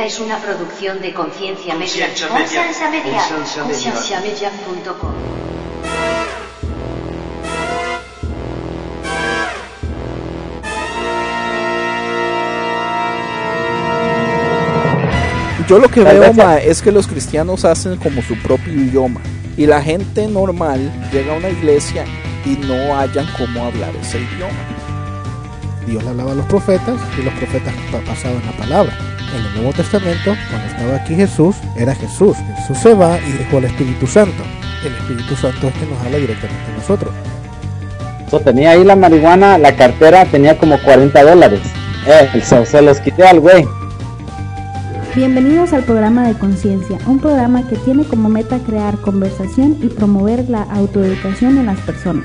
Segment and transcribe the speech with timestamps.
[0.00, 2.06] Esta es una producción de Conciencia Media.
[2.06, 2.40] Conciencia Media.
[2.40, 3.22] Conciencia Media.
[3.28, 3.92] Conciencia Media.
[3.92, 5.12] Concienciamedia.com.
[15.68, 19.20] Yo lo que veo ma, es que los cristianos hacen como su propio idioma
[19.58, 22.06] y la gente normal llega a una iglesia
[22.46, 24.79] y no hayan cómo hablar ese idioma.
[25.86, 28.92] Dios le hablaba a los profetas y los profetas pa- pasaban la palabra.
[29.34, 32.36] En el Nuevo Testamento, cuando estaba aquí Jesús, era Jesús.
[32.58, 34.42] Jesús se va y dejó al Espíritu Santo.
[34.84, 37.12] El Espíritu Santo es que nos habla directamente a nosotros.
[38.30, 41.60] So, tenía ahí la marihuana, la cartera tenía como 40 dólares.
[42.06, 43.64] Eh, so, se los quité al güey.
[45.14, 50.48] Bienvenidos al programa de Conciencia, un programa que tiene como meta crear conversación y promover
[50.48, 52.24] la autoeducación en las personas,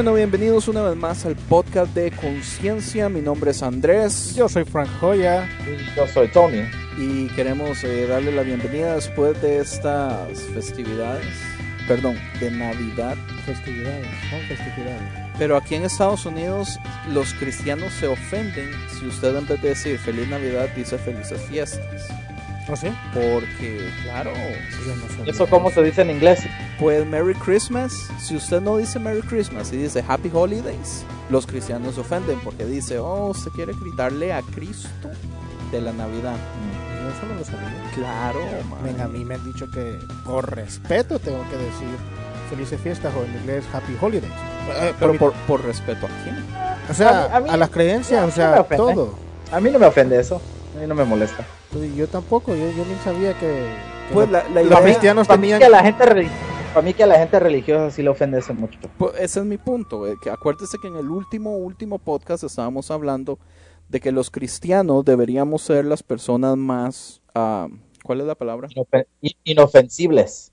[0.00, 3.10] Bueno, bienvenidos una vez más al podcast de Conciencia.
[3.10, 5.46] Mi nombre es Andrés Yo soy Frank Joya.
[5.94, 6.62] Yo soy Tony.
[6.96, 11.26] y queremos eh, darle la bienvenida después de estas festividades,
[11.86, 13.14] perdón, de Navidad.
[13.44, 15.02] Festividades, son festividades.
[15.38, 16.78] Pero aquí en Estados Unidos
[17.12, 22.08] los cristianos se ofenden si usted en vez de decir feliz Navidad dice felices fiestas.
[22.68, 22.88] ¿Oh, sí?
[23.14, 24.32] Porque, claro,
[24.86, 25.32] Yo no sabía.
[25.32, 26.40] ¿Eso cómo se dice en inglés?
[26.78, 31.96] pues Merry Christmas, si usted no dice Merry Christmas y dice Happy Holidays, los cristianos
[31.96, 34.88] se ofenden porque dice, oh, usted quiere gritarle a Cristo
[35.72, 36.36] de la Navidad.
[37.02, 37.74] Yo eso no lo sabía.
[37.94, 38.84] Claro, man.
[38.84, 41.88] Ven, a mí me han dicho que por respeto tengo que decir
[42.50, 44.32] felices fiestas o en inglés happy holidays.
[44.80, 46.36] Eh, Pero por- por, respeto a quién.
[46.88, 49.14] o sea, a a, mí- a mí- las creencias, no, o no sea, todo.
[49.52, 50.40] A mí no me ofende eso.
[50.76, 51.44] A mí no me molesta.
[51.72, 53.46] Pues yo tampoco, yo, yo ni sabía que,
[54.08, 56.28] que Pues los- la, la los idea- cristianos Para mí tenían que a la gente
[56.74, 58.78] para mí que a la gente religiosa sí le ofende eso mucho.
[58.96, 60.06] Pues ese es mi punto.
[60.06, 63.38] eh, que acuérdese que en el último, último podcast estábamos hablando
[63.88, 67.20] de que los cristianos deberíamos ser las personas más...
[67.34, 67.66] ah,
[68.04, 68.68] ¿Cuál es la palabra?
[68.68, 69.06] Inofen-
[69.44, 70.52] inofensibles.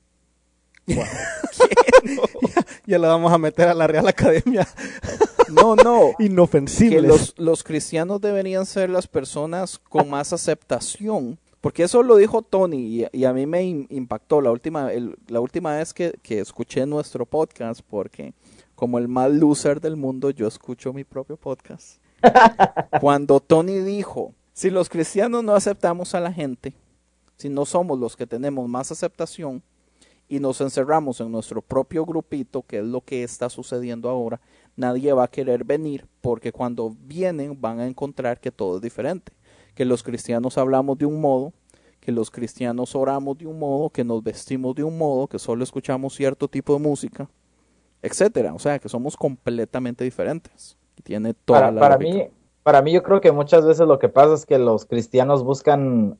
[2.85, 4.67] ya le vamos a meter a la Real Academia
[5.52, 6.12] No, no.
[6.18, 7.03] que inofensibles.
[7.03, 11.38] los, los cristianos deberían ser las personas con más aceptación.
[11.62, 15.18] Porque eso lo dijo Tony y, y a mí me im- impactó la última, el-
[15.28, 18.34] la última vez que, que escuché nuestro podcast, porque
[18.75, 21.97] como el más loser del mundo, yo escucho mi propio podcast.
[23.02, 26.74] Cuando Tony dijo, si los cristianos no aceptamos a la gente,
[27.38, 29.62] si no somos los que tenemos más aceptación
[30.29, 34.40] y nos encerramos en nuestro propio grupito, que es lo que está sucediendo ahora,
[34.77, 39.33] nadie va a querer venir porque cuando vienen van a encontrar que todo es diferente,
[39.75, 41.51] que los cristianos hablamos de un modo,
[41.99, 45.63] que los cristianos oramos de un modo, que nos vestimos de un modo, que solo
[45.63, 47.29] escuchamos cierto tipo de música,
[48.01, 50.77] etcétera, o sea, que somos completamente diferentes.
[51.03, 52.25] Tiene toda Para, la para lógica.
[52.25, 52.29] mí,
[52.63, 56.17] para mí yo creo que muchas veces lo que pasa es que los cristianos buscan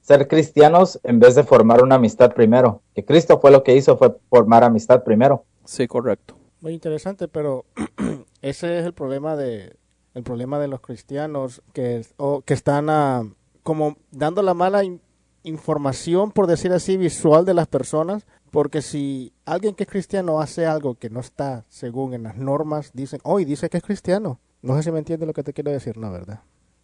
[0.00, 2.82] ser cristianos en vez de formar una amistad primero.
[2.94, 5.44] Que Cristo fue lo que hizo, fue formar amistad primero.
[5.64, 6.37] Sí, correcto.
[6.60, 7.64] Muy interesante, pero
[8.42, 9.76] ese es el problema de
[10.14, 13.22] el problema de los cristianos que o que están ah,
[13.62, 15.00] como dando la mala in-
[15.44, 20.66] información por decir así visual de las personas, porque si alguien que es cristiano hace
[20.66, 24.74] algo que no está según en las normas, dicen, "Hoy dice que es cristiano." No
[24.76, 26.40] sé si me entiende lo que te quiero decir, no, ¿verdad?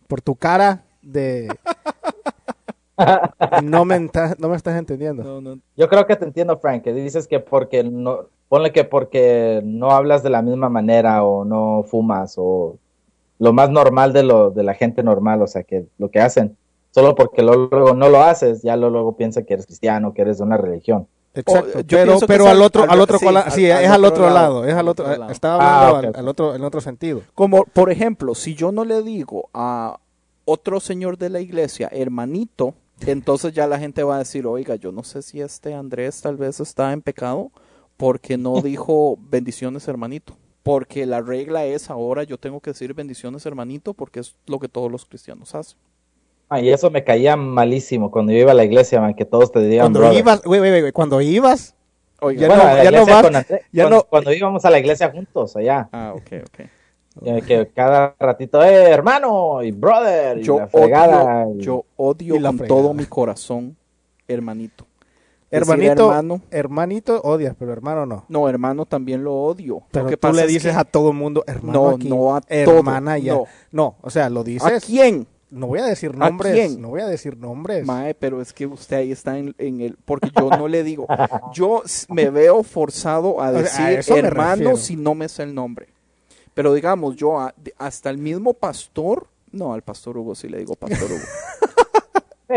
[0.06, 1.49] Por tu cara de
[3.64, 5.25] no me enta- no me estás entendiendo.
[5.25, 8.84] No, no, Yo creo que te entiendo, Frank, que dices que porque no, ponle que
[8.84, 12.76] porque no hablas de la misma manera o no fumas o
[13.40, 16.56] lo más normal de lo de la gente normal, o sea, que lo que hacen,
[16.92, 20.22] solo porque lo- luego no lo haces, ya lo, luego piensa que eres cristiano, que
[20.22, 21.08] eres de una religión.
[21.34, 21.98] Exacto, yo
[22.28, 24.34] pero, al al- otro, al- al otro, sí, al- sí, al es al otro otro
[24.34, 27.22] lado, lado, es al otro, estaba Ah, hablando al otro, en otro sentido.
[27.34, 29.98] Como, por ejemplo, si yo no le digo a
[30.44, 32.74] otro señor de la iglesia, hermanito,
[33.04, 36.36] entonces ya la gente va a decir, oiga, yo no sé si este Andrés tal
[36.36, 37.50] vez está en pecado
[37.96, 40.37] porque no dijo bendiciones hermanito.
[40.62, 44.69] Porque la regla es ahora yo tengo que decir bendiciones hermanito porque es lo que
[44.69, 45.76] todos los cristianos hacen.
[46.49, 49.50] Ah, y eso me caía malísimo cuando yo iba a la iglesia, man, que todos
[49.52, 50.19] te digan Cuando brother.
[50.19, 51.75] ibas, güey, güey, güey, cuando ibas,
[52.20, 54.79] Oiga, Ya Bueno, no- ya vas- con Andrés, ya cuando, no- cuando íbamos a la
[54.79, 56.69] iglesia juntos allá, ah, ok, ok.
[57.25, 61.85] que, que cada ratito, eh, hermano y brother, y Yo la fregada, odio, y- yo
[61.97, 62.81] odio y la con fregada.
[62.81, 63.76] todo mi corazón,
[64.29, 64.87] hermanito.
[65.60, 68.24] Decir hermanito, hermano, hermanito odias, pero hermano no.
[68.28, 69.82] no, hermano también lo odio.
[69.90, 71.88] Pero lo que tú pasa le es dices que- a todo el mundo, hermano No,
[71.90, 73.34] aquí, no a todo, hermana ya.
[73.34, 73.44] no.
[73.72, 73.96] No.
[74.02, 74.84] o sea, lo ¿A dices.
[74.84, 75.26] quién?
[75.50, 76.52] No voy a decir ¿A nombres.
[76.52, 76.82] quién?
[76.82, 77.86] No voy a decir nombres.
[77.86, 79.96] Mae, pero es que usted ahí está en, en el...
[80.04, 81.06] Porque yo no le digo...
[81.52, 85.86] Yo me veo forzado a sea, a decir hermano si no me sé el nombre.
[86.54, 89.28] Pero digamos, yo a- hasta el mismo pastor...
[89.52, 91.20] No, al pastor Hugo sí le digo pastor Hugo.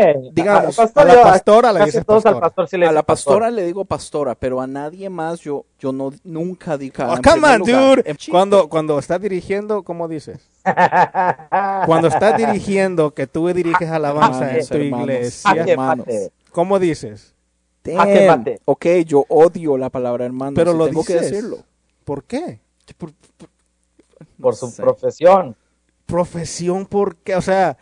[0.00, 2.40] Eh, digamos, a la pastora le dices todos al pastora.
[2.46, 5.92] pastor sí le a la pastora le digo pastora, pero a nadie más yo yo
[5.92, 6.94] no nunca digo...
[7.04, 8.16] Oh, come on, lugar, dude.
[8.30, 10.38] Cuando, cuando estás dirigiendo, ¿cómo dices?
[11.86, 16.06] Cuando estás dirigiendo, que tú diriges alabanza en tu iglesia, hermanos.
[16.52, 17.34] ¿cómo dices?
[17.94, 18.60] Mate.
[18.64, 20.52] Ok, yo odio la palabra hermano.
[20.54, 21.58] Pero sí lo tengo que decirlo.
[22.04, 22.60] ¿Por qué?
[22.96, 23.48] Por, por-
[24.40, 24.82] por no su sé.
[24.82, 25.56] profesión.
[26.06, 27.36] Profesión, ¿por qué?
[27.36, 27.76] O sea,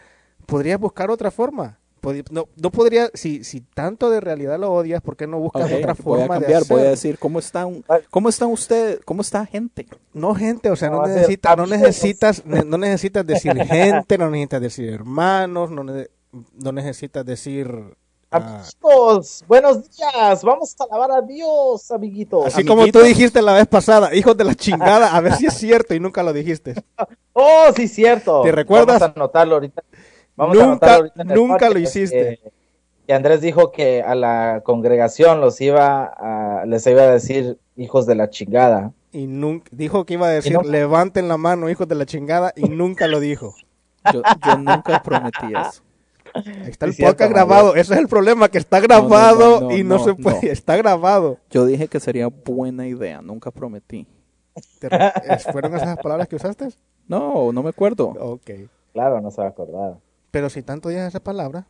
[0.47, 1.79] podrías buscar otra forma.
[2.07, 5.65] Pod- No, no podría, si, si tanto de realidad lo odias, ¿por qué no buscas
[5.65, 6.77] otra voy a forma cambiar, de hacer?
[6.77, 9.87] voy a decir cómo están, cómo están ustedes, cómo está gente.
[10.15, 14.31] No, gente, o sea, no, No, necesitas, no necesitas, ne- no necesitas decir gente, no
[14.31, 16.09] necesitas decir hermanos, no, ne-
[16.63, 17.69] no necesitas decir
[18.31, 20.45] ah, Amigos, buenos días.
[20.45, 22.47] Vamos a alabar a Dios, amiguitos.
[22.47, 25.55] así como tú dijiste la vez pasada, hijos de la chingada, a ver si es
[25.55, 26.75] cierto y nunca lo dijiste.
[27.33, 28.43] Oh, sí, cierto.
[28.43, 29.01] ¿Te recuerdas?
[29.01, 29.83] Vamos a anotarlo ahorita.
[30.37, 32.41] Vamos Nunca- ahorita nunca lo hiciste.
[33.07, 38.05] Que Andrés dijo que a la congregación los iba a, les iba a decir hijos
[38.07, 38.93] de la chingada.
[39.13, 42.53] Y nunca, dijo que iba a decir, no- levanten la mano, hijos de la chingada,
[42.57, 43.55] y nunca lo dijo.
[44.13, 45.83] Yo, yo nunca prometí eso.
[46.35, 47.35] Ahí está el podcast Mario.
[47.35, 50.43] grabado, ese es el problema, que está grabado no, no, y no, no, se puede,
[50.47, 50.53] no.
[50.53, 51.39] está grabado.
[51.51, 54.07] Yo dije que sería buena idea, nunca prometí.
[54.81, 56.69] ¿Te re- eh, ¿Fueron esas palabras que usaste?
[57.09, 58.09] No, no me acuerdo.
[58.21, 58.51] Ok.
[58.93, 59.97] Claro, no se va a acordar.
[60.37, 61.67] Pero si tanto dices esa palabra,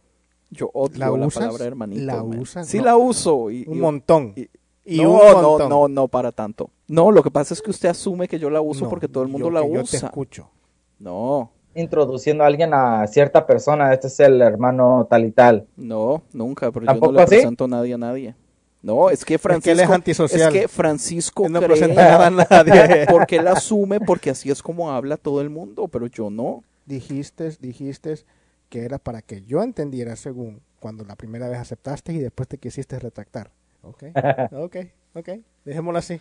[0.51, 1.45] Yo odio ¿La la, usas?
[1.45, 2.03] palabra hermanito.
[2.05, 2.67] ¿La usas?
[2.67, 2.85] Sí No.
[2.85, 3.49] la uso.
[3.53, 4.33] Y, un y- montón.
[4.35, 4.49] y-
[4.85, 5.69] Y no, un no, montón.
[5.69, 6.71] no, no para tanto.
[6.89, 9.23] No, lo que pasa es que usted asume que yo la uso No, porque todo
[9.23, 10.07] el mundo yo- la que Yo te usa.
[10.09, 10.49] escucho.
[10.99, 15.67] No, Introduciendo a alguien a cierta persona, este es el hermano tal y tal.
[15.77, 17.29] no, nunca, pero yo no ¿Tampoco le así?
[17.37, 18.35] presento a nadie a nadie.
[18.83, 20.55] No, es que Francisco él es antisocial.
[20.57, 23.07] es que Francisco Él no cree- presenta nada a nadie.
[23.11, 26.63] porque él asume porque así es como habla todo el mundo, pero yo no.
[26.87, 28.15] dijiste, dijiste
[28.69, 32.59] que era para que yo entendiera según cuando la primera vez aceptaste y después te
[32.59, 33.51] quisiste retractar.
[33.83, 34.05] Ok,
[34.53, 34.77] ok,
[35.15, 35.29] ok.
[35.65, 36.21] Dejémoslo así.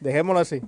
[0.00, 0.62] Dejémoslo así.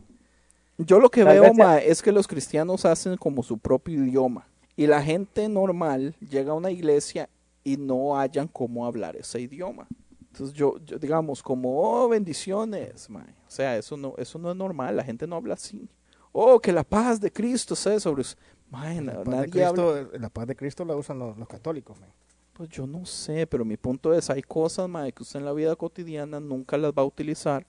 [0.78, 4.46] Yo lo que veo, ma, es que los cristianos hacen como su propio idioma.
[4.76, 7.28] Y la gente normal llega a una iglesia
[7.62, 9.86] y no hayan cómo hablar ese idioma.
[10.32, 13.26] Entonces yo, yo digamos, como, oh, bendiciones, ma.
[13.46, 15.88] O sea, eso no, eso no es normal, la gente no habla así.
[16.32, 18.22] Oh, que la paz de Cristo sea sobre...
[18.70, 18.78] us-".
[18.78, 19.82] Ma, na- La paz, de nadie habla...
[20.00, 21.98] Cristo, la paz de Cristo la usan los, los católicos.
[22.00, 22.08] man.
[22.52, 25.52] Pues yo no sé, pero mi punto es, hay cosas, ma, que usted en la
[25.52, 27.66] vida cotidiana nunca las va a utilizar,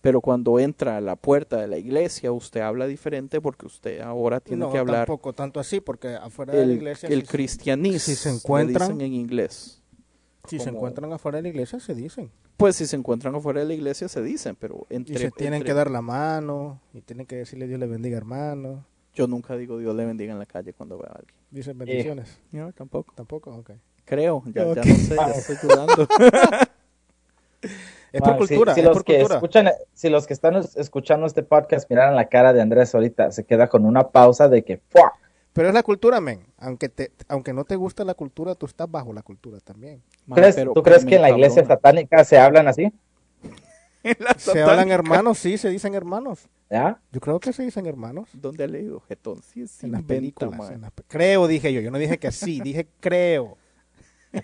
[0.00, 4.40] pero cuando entra a la puerta de la iglesia, usted habla diferente porque usted ahora
[4.40, 7.98] tiene no, que hablar tampoco tanto así, porque afuera de la iglesia, el si, cristianismo,
[7.98, 9.82] si se encuentran- dicen en inglés.
[10.48, 12.30] si se encuentran afuera de la iglesia, se dicen.
[12.56, 15.58] Pues si se encuentran afuera de la iglesia se dicen, pero Y entre, se tienen
[15.58, 18.86] entre- que dar la mano, y tienen que decirle Dios le bendiga, hermano.
[19.14, 21.34] Yo nunca digo Dios le bendiga en la calle cuando veo a alguien.
[21.50, 22.38] Dicen bendiciones.
[22.52, 23.12] No, tampoco.
[23.14, 23.70] Tampoco, ok.
[24.04, 26.08] Creo, ya, ya no sé, ya estoy dudando.
[28.12, 29.34] Es por si- cultura, si, es los por que cultura.
[29.36, 33.30] escuchan, si los que están es- escuchando este podcast miraran la cara de Andrés ahorita,
[33.30, 35.12] se queda con una pausa de que ¡fua!
[35.52, 36.40] Pero es la cultura, men.
[36.58, 40.02] Aunque, te, aunque no te gusta la cultura, tú estás bajo la cultura también.
[40.26, 42.92] Ma, ¿Crees- pero- ¿Tú crees que en la iglesia satánica se hablan así?
[44.38, 45.38] ¿Se hablan hermanos?
[45.38, 46.48] Sí, se dicen hermanos.
[46.70, 47.00] ¿Ya?
[47.12, 48.28] Yo creo que se dicen hermanos.
[48.32, 49.42] ¿Dónde ha leído, Getón?
[49.42, 50.58] Sí, sí, en las inventa, películas.
[50.58, 50.74] ma.
[50.74, 51.80] en las pe- Creo, dije yo.
[51.80, 53.56] Yo no dije que sí, dije creo.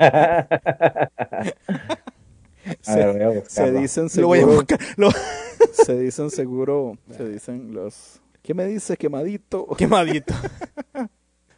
[2.87, 4.81] A ver, voy a Se dicen Lo voy a seguro, buscar.
[4.97, 5.11] Lo...
[5.73, 8.21] se dicen seguro, se dicen los...
[8.43, 9.67] ¿Qué me dice, quemadito?
[9.77, 10.35] Quemadito.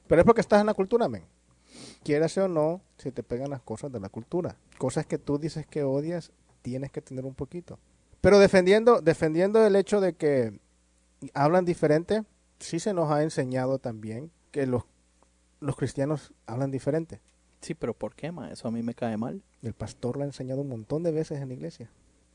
[0.06, 1.24] Pero es porque estás en la cultura, men.
[2.02, 4.56] Quieras o no, se te pegan las cosas de la cultura.
[4.78, 7.78] Cosas que tú dices que odias, tienes que tener un poquito.
[8.20, 10.58] Pero defendiendo, defendiendo el hecho de que
[11.34, 12.24] hablan diferente,
[12.58, 14.84] sí se nos ha enseñado también que los,
[15.60, 17.20] los cristianos hablan diferente.
[17.60, 18.50] Sí, pero ¿por qué, ma?
[18.52, 19.42] Eso a mí me cae mal.
[19.62, 21.90] El pastor lo ha enseñado un montón de veces en la iglesia.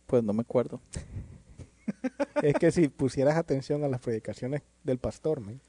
[0.07, 0.81] Pues no me acuerdo.
[2.41, 5.61] es que si pusieras atención a las predicaciones del pastor, man.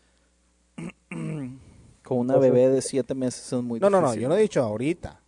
[2.02, 4.42] Con una Entonces- bebé de siete meses es muy No, no, no, yo no he
[4.42, 5.20] dicho ahorita.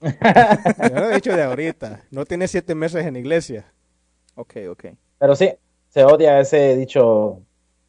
[0.00, 2.02] yo no he dicho de ahorita.
[2.10, 3.66] No tiene siete meses en la iglesia.
[4.34, 4.84] Ok, ok.
[5.18, 5.52] Pero sí,
[5.88, 7.40] se odia ese dicho.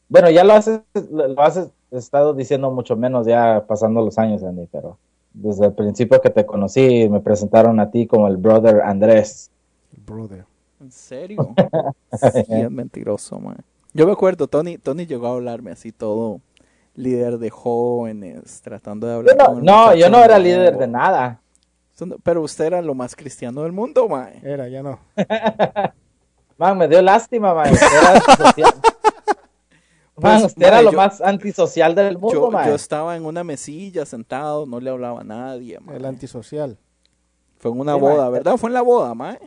[0.09, 4.67] Bueno, ya lo haces, lo has estado diciendo mucho menos ya pasando los años, Andy,
[4.71, 4.97] pero
[5.33, 9.49] desde el principio que te conocí me presentaron a ti como el brother Andrés.
[10.05, 10.45] Brother.
[10.81, 11.53] ¿En serio?
[12.11, 13.57] sí, es mentiroso, man.
[13.93, 16.41] Yo me acuerdo, Tony, Tony llegó a hablarme así todo
[16.95, 20.77] líder de jóvenes, tratando de Yo hablar no, con el no, yo no era líder
[20.77, 21.39] de nada.
[22.23, 24.31] Pero usted era lo más cristiano del mundo, man.
[24.43, 24.99] Era, ya no.
[26.57, 27.71] Man, me dio lástima, man.
[27.73, 28.73] Usted era antisocial.
[28.73, 28.91] Man,
[30.41, 32.67] Pues, usted era mae, lo yo- más antisocial del mundo, Yo, man.
[32.69, 35.95] yo estaba en una mesilla sentado, no le hablaba a nadie, man.
[35.95, 36.77] El antisocial.
[37.57, 38.31] Fue en una Sí, boda, man.
[38.33, 38.57] ¿verdad?
[38.57, 39.39] Fue en la boda, man.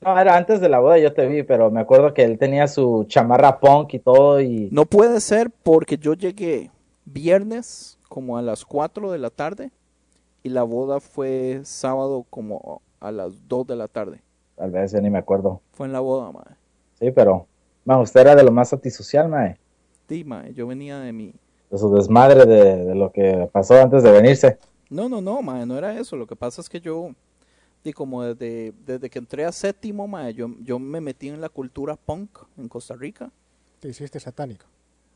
[0.00, 2.66] No, era antes de la boda, yo te vi, pero me acuerdo que él tenía
[2.66, 4.68] su chamarra punk y todo y...
[4.72, 6.70] No puede ser porque yo llegué
[7.04, 9.70] viernes como a las 4 de la tarde
[10.48, 14.22] y la boda fue sábado como a las 2 de la tarde.
[14.56, 15.60] Tal vez ya ni me acuerdo.
[15.72, 16.56] Fue en la boda, man.
[16.98, 17.46] Sí, pero...
[17.84, 19.58] Man, usted era de lo más antisocial, man.
[20.08, 21.34] Sí, mae, yo venía de mi...
[21.70, 24.58] De su desmadre de, de lo que pasó antes de venirse.
[24.88, 26.16] No, no, no, mae, no era eso.
[26.16, 27.10] Lo que pasa es que yo,
[27.84, 31.50] y como desde, desde que entré a séptimo, mae, yo, yo me metí en la
[31.50, 33.30] cultura punk en Costa Rica.
[33.80, 34.64] Te hiciste satánico.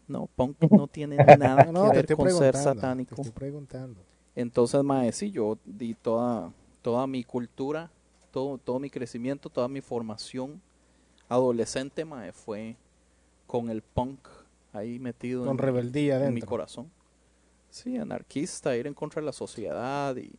[0.08, 2.52] No, punk no tiene nada No, que ver con ser preguntando.
[2.52, 3.14] Te satánico.
[3.14, 4.00] estoy preguntando.
[4.34, 7.90] Entonces, mae, sí, yo di toda, toda mi cultura,
[8.30, 10.60] todo, todo mi crecimiento, toda mi formación
[11.28, 12.76] adolescente, mae, fue
[13.46, 14.18] con el punk
[14.72, 16.90] ahí metido Con en, rebeldía en mi corazón.
[17.70, 20.32] Sí, anarquista, ir en contra de la sociedad y...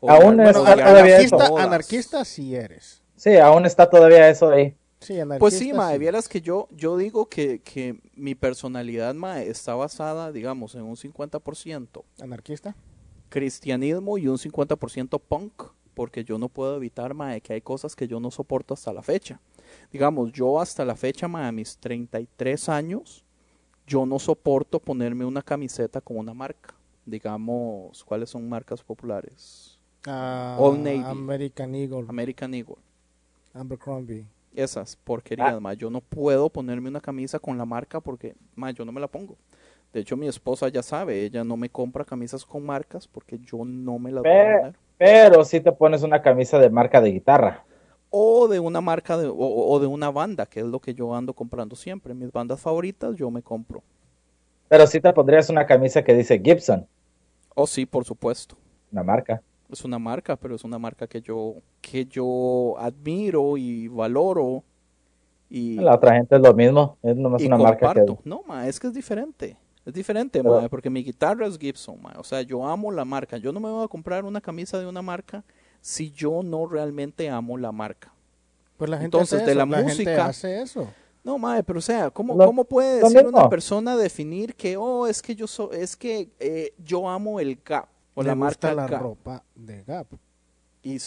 [0.00, 3.02] Aún odiar- está odiar las todavía Anarquista, anarquista sí eres.
[3.16, 4.76] Sí, aún está todavía eso ahí.
[5.00, 5.98] Sí, Pues sí, mae, sí.
[5.98, 10.96] vieras que yo, yo digo que, que mi personalidad, mae, está basada, digamos, en un
[10.96, 12.74] 50% ¿Anarquista?
[13.28, 18.06] Cristianismo y un 50% punk, porque yo no puedo evitar, mae, que hay cosas que
[18.06, 19.40] yo no soporto hasta la fecha.
[19.92, 23.24] Digamos, yo hasta la fecha, mae, a mis 33 años,
[23.86, 26.74] yo no soporto ponerme una camiseta con una marca.
[27.04, 29.78] Digamos, ¿cuáles son marcas populares?
[30.06, 31.02] Ah, Old Navy.
[31.04, 32.04] American Eagle.
[32.08, 32.76] American Eagle.
[33.54, 34.26] Abercrombie.
[34.54, 35.74] Esas porquerías, ma.
[35.74, 39.08] Yo no puedo ponerme una camisa con la marca porque, ma, yo no me la
[39.08, 39.36] pongo.
[39.92, 43.64] De hecho, mi esposa ya sabe, ella no me compra camisas con marcas porque yo
[43.64, 44.72] no me las voy a.
[44.98, 47.64] Pero sí te pones una camisa de marca de guitarra.
[48.10, 51.14] O de una marca de, o, o de una banda, que es lo que yo
[51.14, 52.14] ando comprando siempre.
[52.14, 53.82] Mis bandas favoritas yo me compro.
[54.68, 56.86] Pero sí te pondrías una camisa que dice Gibson,
[57.54, 58.56] O sí, por supuesto.
[58.92, 59.42] una marca.
[59.70, 64.62] Es una marca, pero es una marca que yo, que yo admiro y valoro.
[65.50, 68.00] Y, La otra gente es lo mismo, es nomás y una marca que...
[68.00, 68.18] comparto.
[68.24, 69.56] No, ma, es que es diferente.
[69.88, 72.12] Es diferente, Pero- ma, porque mi guitarra es Gibson, ma.
[72.18, 73.38] O sea, yo amo la marca.
[73.38, 75.42] Yo no me voy a comprar una camisa de una marca
[75.80, 78.12] si yo no realmente amo la marca.
[78.76, 80.88] Pues la gente Entonces, hace de eso, la música- hace eso.
[81.24, 85.34] No, mae, pero o sea, ¿cómo, puede decir una persona definir que, oh, es que
[85.34, 88.86] yo so, es que eh, yo amo el Gap o Le la gusta marca la
[88.88, 89.02] Gap?
[89.02, 90.06] ropa de Gap.
[90.82, 90.98] Y,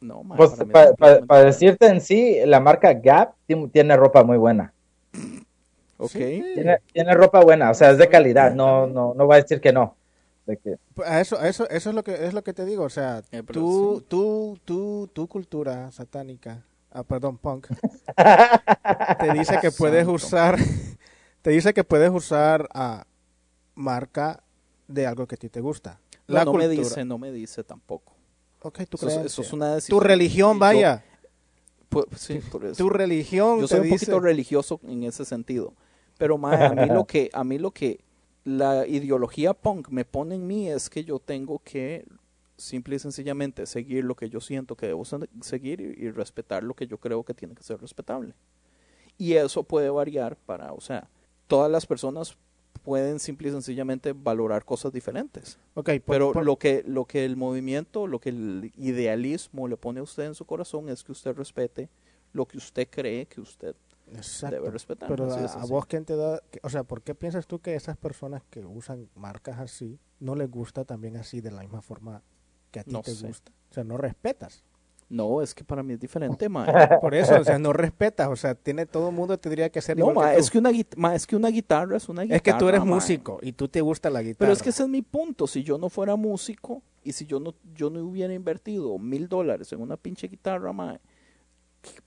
[0.00, 0.92] no, mae, Pues para
[1.24, 4.72] para decirte en sí, la marca Gap ti- tiene ropa muy buena.
[5.98, 6.10] Ok.
[6.10, 6.44] Sí.
[6.54, 9.60] Tiene, tiene ropa buena, o sea, es de calidad, no, no, no voy a decir
[9.60, 9.96] que no.
[10.46, 12.84] De que, A eso, a eso, eso es lo que es lo que te digo,
[12.84, 14.06] o sea, Eh, tú, sí.
[14.08, 16.62] tú, tú, tu cultura satánica,
[16.92, 17.66] ah, perdón, punk,
[19.20, 20.12] te dice que puedes Santo.
[20.12, 20.56] usar,
[21.42, 23.06] te dice que puedes usar a
[23.74, 24.42] marca
[24.88, 25.98] de algo que a ti te gusta.
[26.28, 26.82] No, La no me cultura.
[26.88, 28.12] dice, no me dice tampoco.
[28.62, 29.98] Ok, tu Eso, es- eso es una decisión.
[29.98, 31.04] Tu religión, Yo- vaya,
[31.88, 32.76] pues, sí, por eso.
[32.76, 35.72] tu religión Yo te soy un dice, poquito religioso en ese sentido.
[36.18, 38.00] Pero mae, a mí lo que, a mí lo que
[38.44, 42.04] la ideología punk me pone en mí es que yo tengo que
[42.56, 46.62] simple y sencillamente seguir lo que yo siento que debo se- seguir y, y respetar
[46.62, 48.34] lo que yo creo que tiene que ser respetable.
[49.18, 51.08] Y eso puede variar para, o sea,
[51.48, 52.36] todas las personas
[52.82, 55.58] pueden simple y sencillamente valorar cosas diferentes.
[56.00, 60.00] Por- Pero por- lo que lo que el movimiento, lo que el idealismo le pone
[60.00, 61.88] a usted en su corazón es que usted respete
[62.32, 63.74] lo que usted cree que usted
[64.14, 64.56] Exacto.
[64.56, 65.08] debe respetar.
[65.08, 66.40] Pero a, a vos, ¿quién te da?
[66.50, 70.34] que- O sea, ¿por qué piensas tú que esas personas que usan marcas así no
[70.34, 72.22] les gusta también así de la misma forma
[72.70, 73.26] que a ti No te sé.
[73.26, 73.52] gusta?
[73.70, 74.64] O sea, no respetas.
[75.08, 76.66] No, es que para mí es diferente, mae.
[77.00, 78.28] Por eso, o sea, no respetas.
[78.28, 80.44] O sea, tiene todo el mundo tendría que ser No, igual mae, que tú.
[80.44, 82.36] es que una mae, es que una guitarra es una guitarra.
[82.36, 82.90] Es que tú eres mae.
[82.94, 84.38] músico y tú te gusta la guitarra.
[84.38, 85.46] Pero es que ese es mi punto.
[85.46, 89.72] Si yo no fuera músico y si yo no, yo no hubiera invertido mil dólares
[89.72, 90.98] en una pinche guitarra, mae,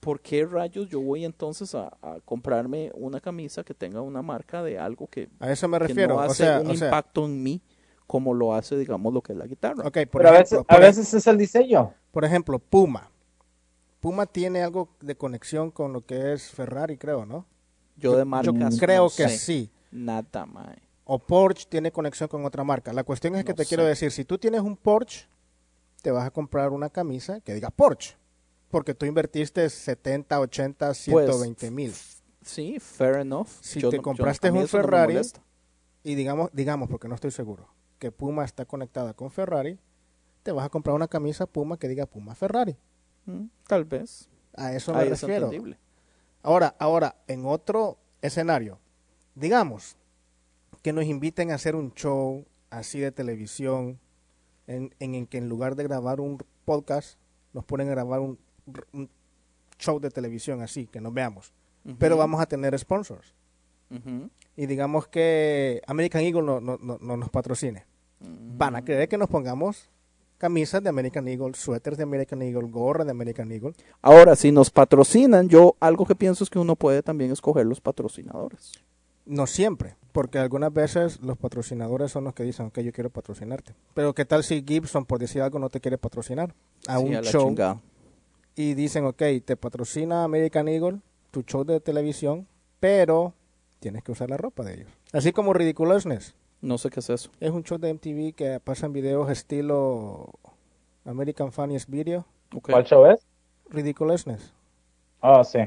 [0.00, 4.62] ¿por qué rayos yo voy entonces a, a comprarme una camisa que tenga una marca
[4.62, 6.14] de algo que, A eso me que refiero.
[6.14, 7.62] no o hace sea, un o sea, impacto en mí
[8.06, 9.88] como lo hace, digamos, lo que es la guitarra?
[9.88, 11.94] ok, por Pero a ejemplo, veces, por a veces es el diseño.
[12.10, 13.10] por ejemplo, Puma.
[14.00, 17.46] Puma tiene algo de conexión con lo que es Ferrari, creo, ¿no?
[17.96, 19.70] Yo de marcas creo no que sé sí.
[19.92, 20.82] Nada, mae.
[21.04, 22.92] O Porsche tiene conexión con otra marca.
[22.92, 23.68] La cuestión es que No te sé.
[23.68, 25.28] quiero decir, si tú tienes un Porsche,
[26.02, 28.16] te vas a comprar una camisa que diga Porsche.
[28.70, 31.92] Porque tú invertiste 70, 80, 120 mil.
[32.42, 33.48] Sí, fair enough.
[33.60, 35.20] Si Yo te no- compraste un no Ferrari,
[36.02, 39.78] y digamos, digamos, porque no estoy seguro, que Puma está conectada con Ferrari,
[40.42, 42.76] te vas a comprar una camisa Puma que diga Puma Ferrari.
[43.26, 44.28] Mm, tal vez.
[44.56, 45.50] A eso me Ahí refiero.
[46.42, 48.78] Ahora, ahora, en otro escenario,
[49.34, 49.96] digamos
[50.82, 53.98] que nos inviten a hacer un show así de televisión,
[54.66, 57.18] en, en, en que en lugar de grabar un podcast,
[57.52, 58.38] nos ponen a grabar un,
[58.92, 59.08] un
[59.78, 61.52] show de televisión así, que nos veamos.
[61.98, 63.34] Pero vamos a tener sponsors.
[64.56, 67.84] Y digamos que American Eagle no, no, no- no nos patrocine.
[68.20, 69.88] Van a querer que nos pongamos
[70.38, 73.72] camisas de American Eagle, suéteres de American Eagle, gorra de American Eagle.
[74.02, 77.80] Ahora, si nos patrocinan, yo algo que pienso es que uno puede también escoger los
[77.80, 78.72] patrocinadores.
[79.26, 83.74] No siempre, porque algunas veces los patrocinadores son los que dicen, ok, yo quiero patrocinarte.
[83.94, 86.54] Pero ¿qué tal si Gibson, por decir algo, no te quiere patrocinar
[86.86, 87.80] a Sí, un show chingada.
[88.56, 92.46] Y dicen, ok, te patrocina American Eagle, tu show de televisión,
[92.80, 93.34] pero
[93.78, 94.90] tienes que usar la ropa de ellos.
[95.12, 96.34] Así como Ridiculousness.
[96.60, 97.30] No sé qué es eso.
[97.40, 100.30] Es un show de MTV que pasan videos estilo
[101.04, 102.26] American Funniest Video.
[102.62, 103.26] ¿Cuál show es?
[103.70, 104.52] Ridiculousness.
[105.20, 105.60] Oh, sí.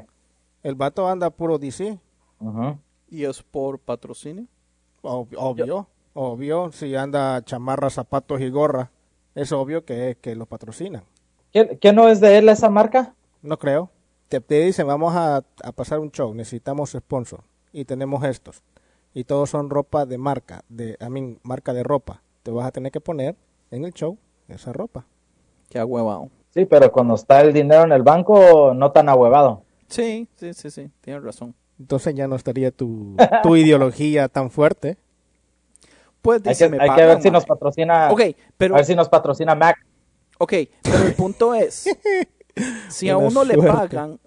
[0.62, 1.98] El vato anda puro DC.
[2.40, 2.78] Ujú.
[3.10, 4.46] ¿Y es por patrocinio?
[5.02, 6.72] Ob- Obvio, obvio.
[6.72, 8.92] Si anda chamarra, zapatos y gorra,
[9.36, 11.04] es obvio que, que lo patrocinan.
[11.54, 13.14] ¿Qué, qué no es de él esa marca?
[13.44, 13.92] No creo.
[14.28, 17.42] Te, te dicen, vamos a, a pasar un show, necesitamos sponsor.
[17.72, 18.64] Y tenemos estos.
[19.14, 22.24] Y todos son ropa de marca, de, I mean, marca de ropa.
[22.42, 23.36] Te vas a tener que poner
[23.70, 25.06] en el show esa ropa.
[25.70, 26.30] Qué ahuevado.
[26.54, 29.64] Sí, pero cuando está el dinero en el banco, no tan ahuevado.
[29.88, 30.90] Sí, sí, sí, sí.
[31.02, 31.54] Tienes razón.
[31.80, 34.98] Entonces ya no estaría tu, tu ideología tan fuerte.
[36.22, 38.12] Pues Hay dice, que, me hay que ver si nos patrocina.
[38.12, 38.22] Ok,
[38.58, 39.78] pero, A ver si nos patrocina Mac.
[40.44, 41.86] Ok, pero el punto es,
[42.90, 44.20] si a uno le pagan,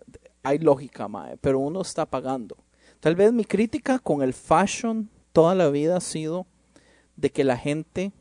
[0.42, 2.56] hay lógica, mae, pero uno está pagando.
[3.00, 6.46] Tal vez mi crítica con el fashion toda la vida ha sido
[7.16, 8.12] de que la gente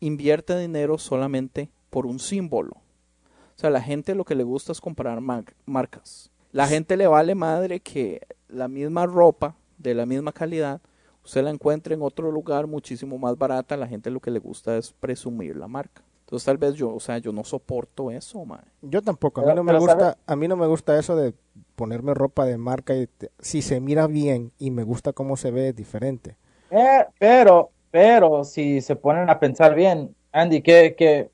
[0.00, 2.72] invierte dinero solamente por un símbolo.
[2.74, 6.30] O sea, la gente lo que le gusta es comprar mar- marcas.
[6.52, 10.80] La gente le vale madre que la misma ropa de la misma calidad
[11.24, 13.76] usted la encuentre en otro lugar muchísimo más barata.
[13.76, 16.02] La gente lo que le gusta es presumir la marca.
[16.26, 18.58] Entonces tal vez yo, o sea, yo no soporto eso, mae.
[18.82, 20.16] Yo tampoco, a mí Pero- no me gusta, ¿sabes?
[20.26, 21.32] a mí no me gusta eso de
[21.76, 25.52] ponerme ropa de marca y te- si se mira bien y me gusta cómo se
[25.52, 26.36] ve es diferente.
[26.72, 31.30] Eh, pero, pero, si se ponen a pensar bien, Andy, ¿qué, qué,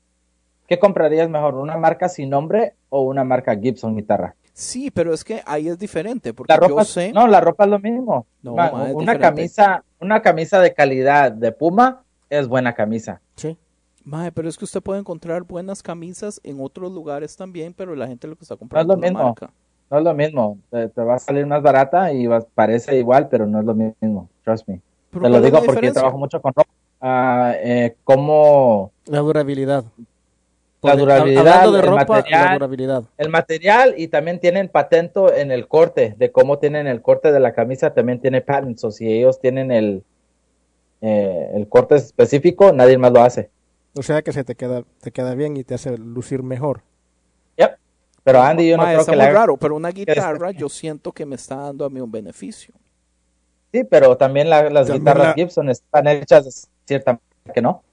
[0.67, 1.55] qué comprarías mejor?
[1.55, 4.35] ¿Una marca sin nombre o una marca Gibson guitarra?
[4.53, 7.11] Sí, pero es que ahí es diferente, porque La ropa, yo sé...
[7.11, 8.27] no, la ropa es lo mismo.
[8.43, 9.19] No, una, ma, es una diferente.
[9.21, 13.19] camisa, una camisa de calidad de Puma es buena camisa.
[13.35, 13.57] Sí.
[14.05, 18.07] Mae, pero es que usted puede encontrar buenas camisas en otros lugares también, pero la
[18.07, 19.23] gente lo que está No es comprando lo es la mismo.
[19.25, 19.51] marca.
[19.89, 20.57] No es lo mismo.
[20.69, 23.73] Te, te va a salir más barata y va- parece igual, pero no es lo
[23.73, 24.27] mismo.
[24.43, 24.75] Trust me.
[25.11, 25.93] Te lo ¿cuál es digo porque yo diferencia?
[26.01, 26.69] trabajo mucho con ropa.
[26.99, 29.83] Ah, eh, cómo La durabilidad.
[30.81, 32.53] La durabilidad, de el ropa, la material.
[32.55, 33.03] durabilidad.
[33.17, 37.39] el material y también tienen patento en el corte, de cómo tienen el corte de
[37.39, 38.83] la camisa, también tiene patents.
[38.83, 40.03] O si ellos tienen el,
[41.01, 43.49] eh, el corte específico, nadie más lo hace.
[43.95, 46.81] O sea que se te queda, te queda bien y te hace lucir mejor.
[47.57, 47.77] Yep.
[48.23, 50.51] Pero Andy, yo no creo está que muy la haga- raro, pero una este- guitarra
[50.51, 52.73] yo siento que me está dando a mí un beneficio.
[53.71, 56.51] Sí, pero también la- las También guitarras la- Gibson están hechas de
[56.85, 57.19] cierta
[57.53, 57.83] que no,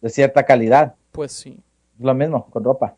[0.00, 0.94] de cierta calidad.
[1.12, 1.58] Pues sí.
[1.98, 2.94] Lo mismo con ropa.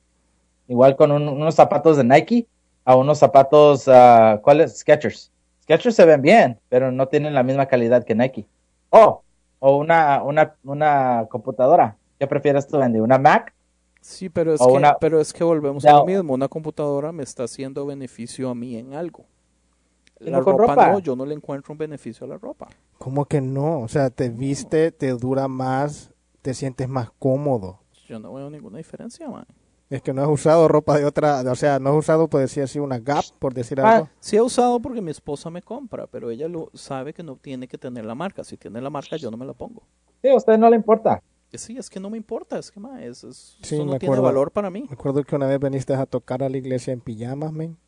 [0.69, 2.47] Igual con un- unos zapatos de Nike
[2.85, 4.79] a unos zapatos, ah, ¿cuáles?
[4.79, 5.31] Skechers.
[5.63, 8.47] Skechers se ven bien, pero no tienen la misma calidad que Nike.
[8.91, 9.23] Oh,
[9.59, 11.97] o una, una, una computadora.
[12.19, 13.01] ¿Qué prefieres tú, Andy?
[13.01, 13.55] ¿Una Mac?
[14.01, 15.99] Sí, pero es, que, una- pero es que volvemos a No.
[15.99, 16.35] lo mismo.
[16.35, 19.25] Una computadora me está haciendo beneficio a mí en algo.
[20.19, 20.93] La ropa.
[20.93, 22.69] no, yo no le encuentro un beneficio a la ropa.
[22.99, 23.81] ¿Cómo que no?
[23.81, 27.81] O sea, te viste, te dura más, te sientes más cómodo.
[28.07, 29.45] Yo no veo ninguna diferencia, man.
[29.91, 32.63] Es que no has usado ropa de otra, o sea, no has usado, por decir
[32.63, 34.09] así, una Gap, por decir Ah, algo.
[34.21, 37.69] Sí he usado porque mi esposa me compra, pero ella lo sabe que no tiene
[37.69, 38.43] que tener la marca.
[38.43, 39.83] Si tiene la marca, yo no me la pongo.
[40.23, 41.23] Sí, a usted no le importa.
[41.57, 43.93] Que sí, es que no me importa, es que ma, es, es- Sí, eso no
[43.93, 44.23] me tiene acuerdo.
[44.25, 44.83] valor para mí.
[44.87, 47.79] Me acuerdo que una vez veniste a tocar a la iglesia en pijamas, men.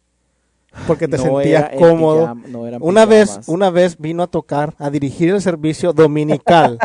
[0.87, 2.20] Porque te No sentías cómodo.
[2.35, 6.78] pijama- no eran una vez, una vez vino a tocar, a dirigir el servicio dominical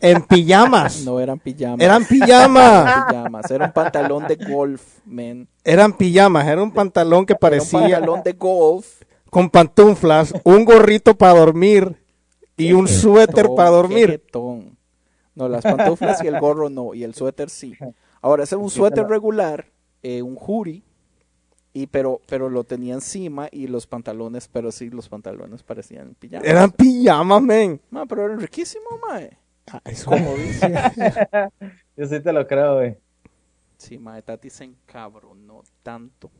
[0.00, 1.02] en pijamas.
[1.04, 1.80] No eran pijamas.
[1.80, 3.04] Eran pijamas.
[3.08, 3.50] pijamas.
[3.50, 5.48] Era un pantalón de golf, man.
[5.64, 6.46] Eran pijamas.
[6.46, 9.02] Era un pantalón que Era un parecía pantalón de golf.
[9.28, 11.96] con pantuflas, un gorrito para dormir
[12.56, 14.22] y un suéter para dormir.
[15.38, 17.74] No, las pantuflas y el gorro no, y el suéter sí.
[18.20, 19.66] Ahora, ese es un suéter regular,
[20.02, 20.82] eh, un hoodie,
[21.72, 26.46] y pero, pero lo tenía encima y los pantalones, pero sí, los pantalones parecían pijamas.
[26.48, 27.80] Eran pijamas, men.
[27.90, 29.38] Ma, pero eran riquísimos, mae.
[29.70, 30.74] Ah, eso- Como dice.
[31.96, 32.96] Yo sí te lo creo, güey.
[33.76, 36.30] Sí, mae, Tati se encabronó tanto.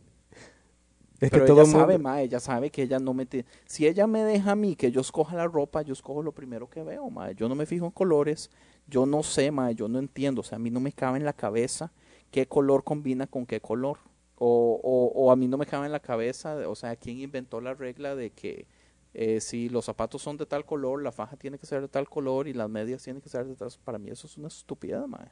[1.20, 3.26] Es que Pero todo ella el mundo- sabe, mae, ella sabe que ella no me...
[3.26, 6.32] te- Si ella me deja a mí que yo escoja la ropa, yo escojo lo
[6.32, 7.34] primero que veo, mae.
[7.34, 8.50] Yo no me fijo en colores,
[8.88, 10.40] yo no sé, mae, yo no entiendo.
[10.40, 11.92] O sea, a mí no me cabe en la cabeza
[12.30, 13.98] qué color combina con qué color.
[14.40, 17.60] O, o, o a mí no me cabe en la cabeza, o sea, quién inventó
[17.60, 18.68] la regla de que
[19.14, 22.08] eh, si los zapatos son de tal color, la faja tiene que ser de tal
[22.08, 23.68] color y las medias tienen que ser de tal...
[23.84, 25.28] Para mí eso es una estupidez, mae.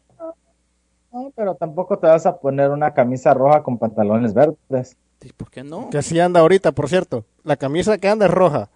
[1.13, 4.97] No, pero tampoco te vas a poner una camisa roja con pantalones verdes.
[5.23, 5.89] ¿Y ¿Por qué no?
[5.91, 7.25] Que así anda ahorita, por cierto.
[7.45, 8.71] La camisa que anda es roja.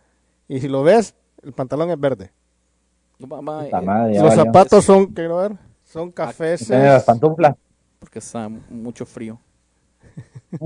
[0.49, 2.33] Y si lo ves, el pantalón es verde.
[3.23, 4.45] Eh, madre, Los valió.
[4.45, 5.53] zapatos son, quiero ver,
[5.85, 6.69] son cafés.
[6.71, 7.57] Las pantuflas.
[7.99, 9.39] porque está mucho frío.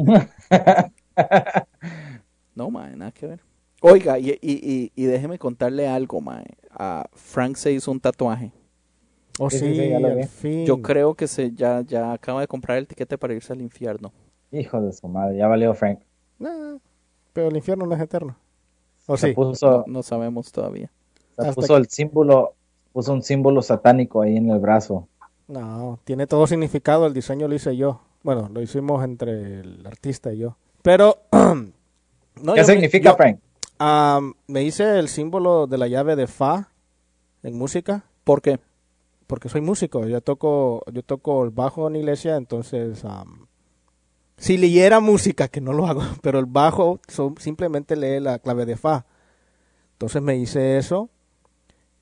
[2.55, 3.41] no, mae, nada que ver.
[3.81, 6.47] Oiga, y, y, y, y déjeme contarle algo, mae.
[6.71, 8.53] A Frank se hizo un tatuaje.
[9.39, 10.65] Oh, Sí, sí, sí, sí, ya lo al fin.
[10.65, 14.13] Yo creo que se ya, ya acaba de comprar el tiquete para irse al infierno.
[14.53, 15.99] Hijo de su madre, ya valió Frank.
[16.39, 16.79] Nah,
[17.33, 18.37] pero el infierno no es eterno.
[19.07, 19.35] O Se sí.
[19.35, 20.91] puso, No, no sabemos todavía.
[21.39, 22.55] Se puso el símbolo,
[22.93, 25.09] puso un símbolo satánico ahí en el brazo.
[25.49, 27.07] No, tiene todo significado.
[27.07, 28.01] El diseño lo hice yo.
[28.23, 30.57] Bueno, lo hicimos entre el artista y yo.
[30.83, 31.19] Pero.
[31.33, 33.39] no, ¿Qué yo me- significa, yo, Frank?
[34.47, 36.71] me hice el símbolo de la llave de Fa
[37.43, 38.05] en música.
[38.25, 38.59] ¿Por qué?
[39.27, 43.47] porque soy músico, yo toco, yo toco el bajo en iglesia, entonces am,
[44.37, 48.67] si leyera música, que no lo hago, pero el bajo so- simplemente lee la clave
[48.67, 49.07] de fa.
[49.93, 51.09] Entonces me hice eso.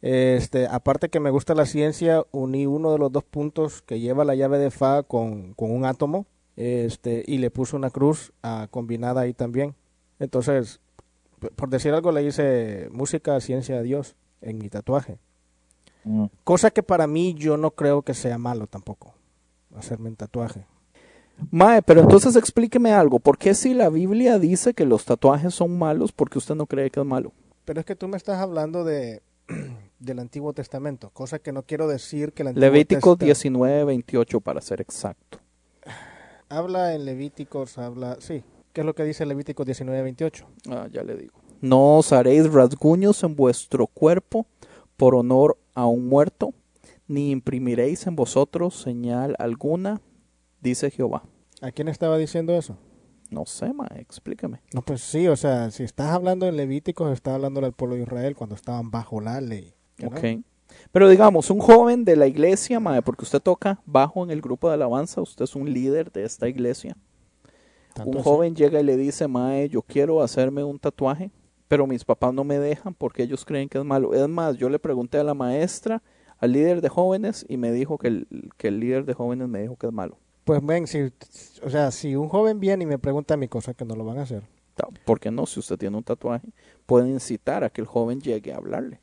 [0.03, 4.25] Este, aparte que me gusta la ciencia, uní uno de los dos puntos que lleva
[4.25, 8.67] la llave de fa con, con un átomo, este, y le puse una cruz ah,
[8.71, 9.75] combinada ahí también.
[10.19, 10.81] Entonces,
[11.57, 15.19] por decir algo, le hice música, ciencia, Dios en mi tatuaje.
[16.05, 16.27] Mm.
[16.45, 19.15] Cosa que para mí yo no creo que sea malo tampoco,
[19.77, 20.67] hacerme un tatuaje.
[21.51, 23.19] Mae, pero entonces explíqueme algo.
[23.19, 26.91] ¿Por qué si la Biblia dice que los tatuajes son malos, porque usted no cree
[26.91, 27.33] que es malo?
[27.65, 29.23] Pero es que tú me estás hablando de
[30.03, 34.41] del Antiguo Testamento, cosa que no quiero decir que el Antiguo Levítico Testa- 19, 28
[34.41, 35.39] para ser exacto.
[36.49, 38.45] Habla en Levíticos, habla, sí.
[38.73, 40.47] ¿Qué es lo que dice Levítico 19, 28?
[40.71, 41.35] Ah, ya le digo.
[41.61, 44.47] No os haréis rasguños en vuestro cuerpo
[44.97, 46.53] por honor a un muerto,
[47.07, 50.01] ni imprimiréis en vosotros señal alguna,
[50.61, 51.23] dice Jehová.
[51.61, 52.77] ¿A quién estaba diciendo eso?
[53.31, 54.61] No sé, ma, explícame.
[54.75, 58.03] No, pues sí, o sea, si estás hablando en Levíticos, estás hablando al pueblo de
[58.03, 59.75] Israel cuando estaban bajo la ley.
[59.99, 60.09] ¿No?
[60.09, 60.43] Ok.
[60.91, 64.69] Pero digamos, un joven de la iglesia, mae, porque usted toca bajo en el grupo
[64.69, 66.97] de alabanza, usted es un líder de esta iglesia.
[68.05, 68.25] Un así.
[68.25, 71.31] joven llega y le dice, mae, yo quiero hacerme un tatuaje,
[71.69, 74.15] pero mis papás no me dejan porque ellos creen que es malo.
[74.15, 76.03] Es más, yo le pregunté a la maestra,
[76.39, 79.63] al líder de jóvenes, y me dijo que el, que el líder de jóvenes me
[79.63, 80.19] dijo que es malo.
[80.45, 81.13] Pues ven, si,
[81.63, 84.19] o sea, si un joven viene y me pregunta mi cosa, que no lo van
[84.19, 84.43] a hacer.
[85.05, 85.47] ¿Por qué no?
[85.47, 86.49] Si usted tiene un tatuaje,
[86.87, 89.01] puede incitar a que el joven llegue a hablarle.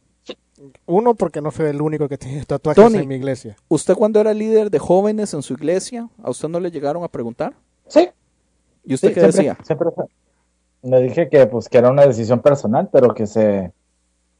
[0.85, 2.97] Uno, porque no soy el único que tiene tatuajes Tony.
[2.99, 3.55] en mi iglesia.
[3.69, 7.07] ¿Usted cuando era líder de jóvenes en su iglesia, a usted no le llegaron a
[7.07, 7.53] preguntar?
[7.87, 8.09] Sí,
[8.83, 9.57] ¿Y usted sí, qué siempre, decía?
[9.63, 10.05] siempre fue.
[10.81, 13.73] Le dije que pues que era una decisión personal, pero que se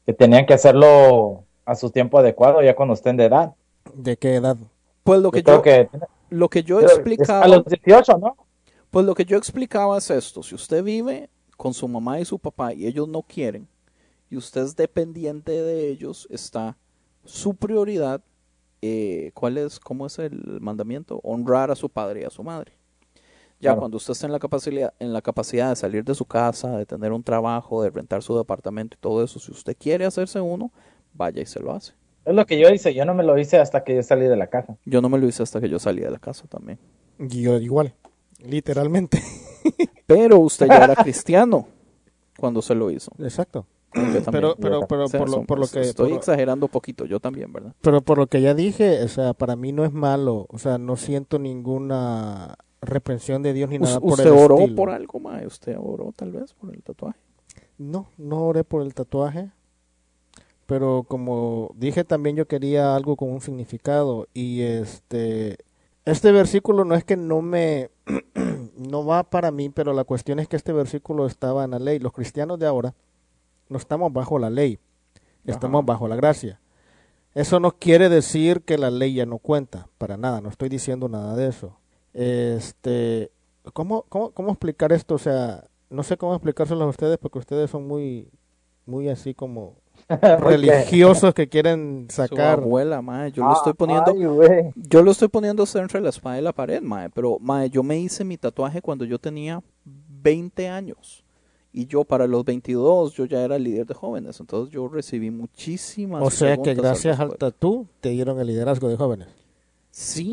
[0.05, 3.53] que tenían que hacerlo a su tiempo adecuado ya cuando estén de edad.
[3.93, 4.57] ¿De qué edad?
[5.03, 5.89] Pues lo que Yo creo yo, que
[6.29, 7.43] lo que yo explicaba...
[7.43, 8.35] a los 18, ¿no?
[8.89, 12.39] Pues lo que yo explicaba es esto, si usted vive con su mamá y su
[12.39, 13.67] papá y ellos no quieren,
[14.29, 16.77] y usted es dependiente de ellos, está
[17.25, 18.21] su prioridad,
[18.81, 21.19] eh, ¿cuál es, cómo es el mandamiento?
[21.23, 22.73] Honrar a su padre y a su madre.
[23.59, 23.79] Ya Claro.
[23.79, 26.85] cuando usted está en la capacidad, en la capacidad de salir de su casa, de
[26.85, 30.71] tener un trabajo, de rentar su departamento y todo eso, si usted quiere hacerse uno,
[31.13, 31.93] vaya y se lo hace.
[32.23, 34.37] Es lo que yo hice, yo no me lo hice hasta que yo salí de
[34.37, 34.77] la casa.
[34.85, 36.79] Yo no me lo hice hasta que yo salí de la casa también.
[37.17, 37.93] Yo igual,
[38.41, 39.21] literalmente.
[40.05, 41.67] Pero usted ya era cristiano
[42.37, 43.11] cuando se lo hizo.
[43.19, 43.65] Exacto.
[43.95, 44.31] Yo.
[44.31, 45.81] Pero, pero, pero O sea, por lo, por lo que...
[45.81, 47.73] Estoy por- exagerando un poquito, yo también, ¿verdad?
[47.81, 50.77] Pero por lo que ya dije, o sea, para mí no es malo, o sea,
[50.77, 54.75] no siento ninguna reprensión de Dios ni nada por ¿Usted el oró estilo.
[54.75, 55.45] por algo, mae?
[55.47, 57.19] ¿Usted oró tal vez por el tatuaje?
[57.77, 59.51] No, no oré por el tatuaje,
[60.65, 65.57] pero como dije también yo quería algo con un significado y este
[66.05, 67.89] este versículo no es que no me
[68.77, 71.99] no va para mí, pero la cuestión es que este versículo estaba en la ley.
[71.99, 72.93] Los cristianos de ahora
[73.69, 74.79] no estamos bajo la ley,
[75.45, 75.85] estamos Ajá.
[75.85, 76.59] bajo la gracia.
[77.35, 81.07] Eso no quiere decir que la ley ya no cuenta, para nada, no estoy diciendo
[81.07, 81.77] nada de eso.
[82.13, 83.31] Este,
[83.73, 85.15] ¿cómo, cómo, cómo explicar esto?
[85.15, 88.29] O sea, no sé cómo explicárselo a ustedes porque ustedes son muy,
[88.85, 89.75] muy así como
[90.39, 92.57] religiosos que quieren sacar.
[92.57, 93.31] Su abuela, mae.
[93.31, 94.41] Yo Ah, lo estoy poniendo...
[94.41, 94.71] ay.
[94.75, 97.99] Yo lo estoy poniendo entre la espada y la pared, mae, pero mae, yo me
[97.99, 101.23] hice mi tatuaje cuando yo tenía 20 años.
[101.71, 106.23] Y yo para los 22 yo ya era líder de jóvenes, entonces yo recibí muchísimas
[106.23, 107.51] O sea que gracias al respecto.
[107.51, 109.27] tatú te dieron el liderazgo de jóvenes.
[109.91, 110.31] Sí,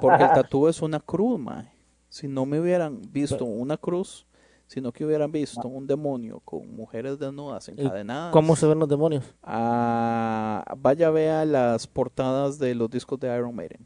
[0.00, 1.70] porque el tatú es una cruz, mae.
[2.08, 4.26] Si no me hubieran visto una cruz,
[4.66, 8.32] sino que hubieran visto un demonio con mujeres desnudas ¿Y encadenadas.
[8.32, 9.34] ¿Cómo se ven los demonios?
[9.42, 13.84] Ah, vaya vea las portadas de los discos de Iron Maiden.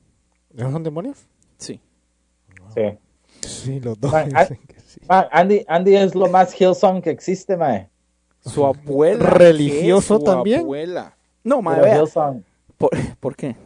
[0.55, 1.27] ¿Esos son demonios?
[1.57, 1.81] Sí.
[2.75, 2.83] Sí.
[3.49, 4.13] Sí, los dos.
[4.13, 5.01] Man, dicen que sí.
[5.09, 7.89] Man, Andy, Andy es lo más Hillsong que existe, mae.
[8.41, 9.31] Su abuela.
[9.31, 10.61] ¿Religioso también?
[10.61, 11.17] abuela.
[11.43, 11.81] No, mae,
[12.77, 13.57] ¿Por, por qué?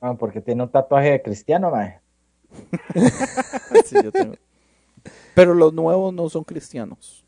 [0.00, 2.00] ah, porque tiene un tatuaje cristiano, mae.
[3.84, 4.34] Sí, yo tengo-
[5.34, 7.24] Pero los nuevos no son cristianos.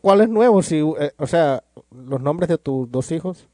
[0.00, 0.62] ¿Cuál es nuevo?
[0.62, 3.48] Si, eh, o sea, los nombres de tus dos hijos.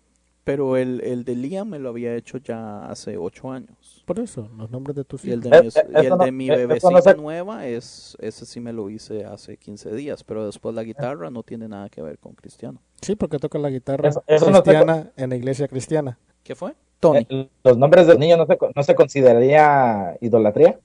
[0.48, 4.02] Pero el, el de Liam me lo había hecho ya hace ocho años.
[4.06, 5.50] Por eso, los nombres de tus Y el hijos.
[5.50, 8.16] de, Eh, mi, eh, y el no- de mi eh, no bebecita se- nueva, es,
[8.18, 10.24] ese sí me lo hice hace 15 días.
[10.24, 12.80] Pero después la guitarra no tiene nada que ver con cristiano.
[13.02, 16.18] Sí, porque toca la guitarra Eso- eso no te- cristiana en la iglesia cristiana.
[16.42, 16.72] ¿Qué fue?
[16.98, 17.26] Tony.
[17.28, 20.80] Eh, Los nombres de los niños no se, no se consideraría idolatría.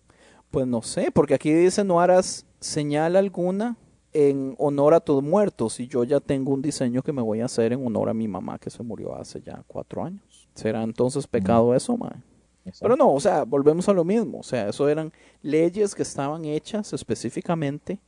[0.51, 3.77] Pues no sé, porque aquí dice no harás señal alguna
[4.13, 7.45] en honor a tus muertos y yo ya tengo un diseño que me voy a
[7.45, 10.47] hacer en honor a mi mamá que se murió hace ya cuatro años.
[10.53, 12.21] ¿Será entonces pecado eso, mae?
[12.79, 14.39] Pero no, o sea, volvemos a lo mismo.
[14.39, 17.99] O sea, eso eran leyes que estaban hechas específicamente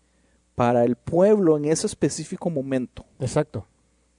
[0.55, 3.05] para el pueblo en ese específico momento.
[3.19, 3.65] Exacto.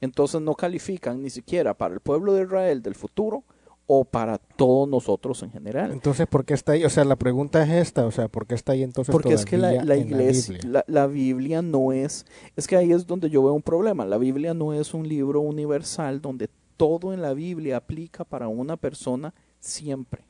[0.00, 3.44] Entonces no califican ni siquiera para el pueblo de Israel del futuro
[3.86, 5.92] o para todos nosotros en general.
[5.92, 6.84] Entonces, ¿por qué está ahí?
[6.84, 9.44] O sea, la pregunta es esta, o sea, ¿por qué está ahí entonces Porque es
[9.44, 10.72] que la, la en la iglesia, Biblia?
[10.72, 14.04] la, la Biblia no es, es que ahí es donde yo veo un problema.
[14.04, 18.76] La Biblia no es un libro universal donde todo en la Biblia aplica para una
[18.76, 20.24] persona siempre.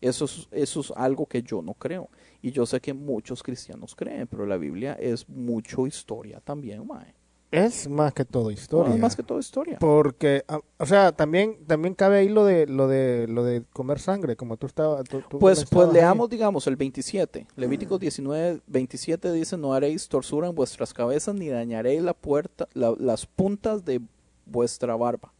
[0.00, 2.08] Eso es, eso es algo que yo no creo.
[2.42, 7.15] Y yo sé que muchos cristianos creen, pero la Biblia es mucho historia también, mae.
[7.50, 8.88] Es más que todo historia.
[8.90, 9.78] No, es más que todo historia.
[9.78, 10.44] Porque,
[10.78, 14.56] o sea, también también cabe ahí lo de lo de lo de comer sangre, como
[14.56, 15.04] tú estabas.
[15.04, 15.94] tú- tú Pues, estabas pues ahí.
[16.02, 17.46] leamos, digamos, el 27.
[17.56, 22.94] Levítico 19, 27 dice, no haréis torsura en vuestras cabezas, ni dañaréis la puerta, la-
[22.98, 24.00] las puntas de
[24.44, 25.32] vuestra barba.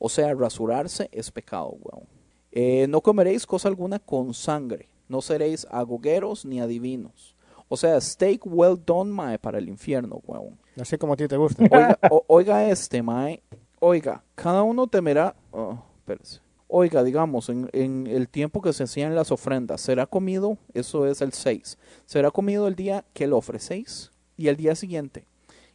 [0.00, 2.06] O sea, rasurarse es pecado, weón.
[2.52, 4.88] Eh, no comeréis cosa alguna con sangre.
[5.08, 7.34] No seréis agogueros ni adivinos.
[7.68, 10.58] O sea, steak well done, mae, para el infierno, weón.
[10.80, 11.62] Así como a ti te gusta.
[11.70, 13.42] Oiga, o- oiga este, mae.
[13.80, 15.34] Oiga, cada uno temerá.
[15.52, 16.40] oh, espérese.
[16.70, 20.58] Oiga, digamos, en, en el tiempo que se hacían las ofrendas, ¿será comido?
[20.74, 21.78] Eso es el 6.
[22.04, 24.10] ¿Será comido el día que lo ofrecéis?
[24.36, 25.24] Y el día siguiente.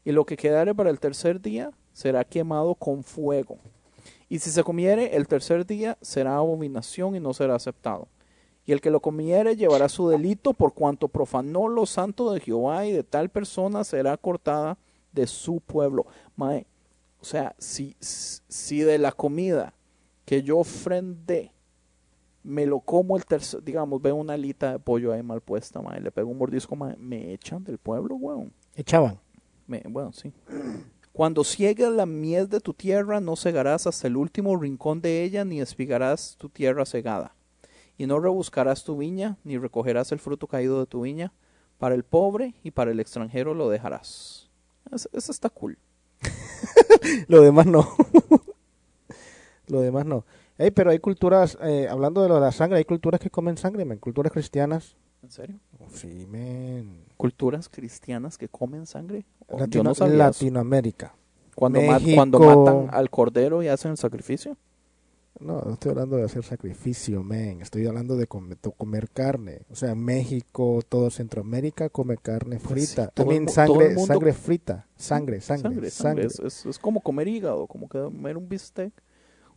[0.05, 3.57] Y lo que quedare para el tercer día será quemado con fuego.
[4.29, 8.07] Y si se comiere el tercer día, será abominación y no será aceptado.
[8.65, 12.85] Y el que lo comiere llevará su delito por cuanto profanó lo santo de Jehová
[12.85, 14.77] y de tal persona será cortada
[15.11, 16.05] de su pueblo.
[16.37, 16.65] Mae,
[17.21, 19.73] o sea, si, si de la comida
[20.25, 21.51] que yo ofrendé
[22.43, 26.01] me lo como el tercer, digamos, veo una alita de pollo ahí mal puesta, mae,
[26.01, 28.51] le pego un mordisco, mae, me echan del pueblo, weón.
[28.75, 29.17] Echaban.
[29.65, 30.33] Me- bueno, sí.
[31.13, 35.45] Cuando ciegues la miel de tu tierra, no cegarás hasta el último rincón de ella,
[35.45, 37.33] ni espigarás tu tierra cegada.
[37.97, 41.31] Y no rebuscarás tu viña, ni recogerás el fruto caído de tu viña.
[41.77, 44.49] Para el pobre y para el extranjero lo dejarás.
[44.91, 45.77] Es- Eso está cool.
[47.27, 47.87] Lo demás no.
[49.67, 50.25] lo demás no.
[50.57, 53.57] Ey, pero hay culturas, eh, hablando de lo de la sangre, hay culturas que comen
[53.57, 53.97] sangre, men.
[53.97, 54.95] Culturas cristianas.
[55.23, 55.55] ¿En serio?
[55.93, 57.03] Sí, men.
[57.17, 59.25] ¿Culturas cristianas que comen sangre?
[59.47, 60.07] Oh, Latino- no.
[60.07, 61.15] Latinoamérica.
[61.55, 62.15] Cuando, México.
[62.15, 64.57] cuando matan al cordero y hacen el sacrificio.
[65.39, 67.61] No, no estoy hablando de hacer sacrificio, men.
[67.61, 69.61] Estoy hablando de comer, de comer carne.
[69.71, 73.09] O sea, México, todo Centroamérica come carne Pues sí, frita.
[73.11, 74.87] También sangre, mundo- sangre frita.
[74.95, 76.29] Sangre, sangre, Sangre, sangre.
[76.29, 76.47] sangre.
[76.47, 78.93] Es, es- es como comer hígado, como comer un bistec.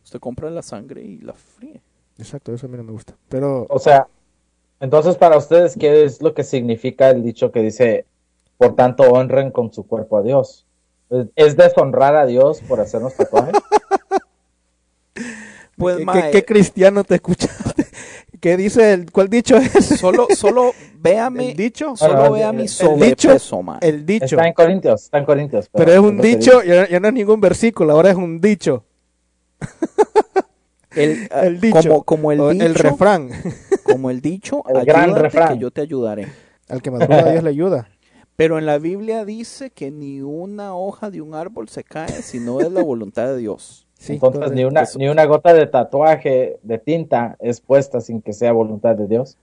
[0.03, 1.81] Usted compra la sangre y la fríe.
[2.17, 3.15] Exacto, eso a mí no me gusta.
[3.29, 4.07] Pero O sea,
[4.79, 8.05] entonces para ustedes, ¿qué es lo que significa el dicho que dice,
[8.57, 10.65] por tanto, honren con su cuerpo a Dios?
[11.09, 13.53] ¿Es- ¿Es deshonrar a Dios por hacernos tatuajes?
[15.77, 17.85] Pues, ¿qué, mae, qué- qué cristiano te escuchaste?
[18.41, 19.71] ¿Qué dice el cuál dicho es?
[19.99, 21.95] solo, solo véame, ¿El dicho?
[21.95, 23.79] solo Ah, vea el- mi el sobrepeso, mae.
[23.81, 24.25] El dicho.
[24.25, 25.69] Está en Corintios, está en Corintios.
[25.71, 28.85] Pero es un dicho, ya, ya no es ningún versículo, ahora es un dicho.
[30.91, 31.77] El, El dicho.
[31.79, 33.29] Como, como el dicho, refrán.
[33.83, 35.53] como el dicho, El gran refrán.
[35.53, 36.27] que yo te ayudaré.
[36.69, 37.87] Al que madruga Dios le ayuda.
[38.35, 42.39] Pero en la Biblia dice que ni una hoja de un árbol se cae si
[42.39, 43.86] no es la voluntad de Dios.
[43.97, 44.55] Sí, Entonces, correcto.
[44.55, 44.99] ni una, Eso.
[44.99, 49.37] ni una gota de tatuaje de tinta es puesta sin que sea voluntad de Dios.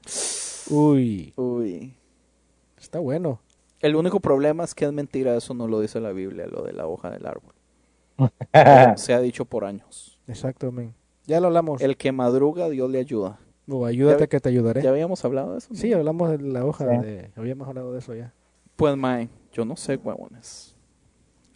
[0.70, 1.94] Uy, Uy.
[2.78, 3.40] está bueno.
[3.80, 6.72] El único problema es que es mentira, eso no lo dice la Biblia, lo de
[6.72, 7.52] la hoja del árbol.
[8.96, 10.18] Se ha dicho por años.
[10.26, 10.94] Exacto, men.
[11.26, 11.82] Ya lo hablamos.
[11.82, 13.38] El que madruga, Dios le ayuda.
[13.68, 14.82] O ayúdate Ya- que te ayudaré.
[14.82, 15.68] ¿Ya habíamos hablado de eso?
[15.70, 15.76] no?
[15.78, 17.04] Sí, hablamos de la hoja Sí.
[17.06, 17.30] de...
[17.36, 18.32] Habíamos hablado de eso ya.
[18.76, 20.76] Pues, mae, yo no sé, huevones.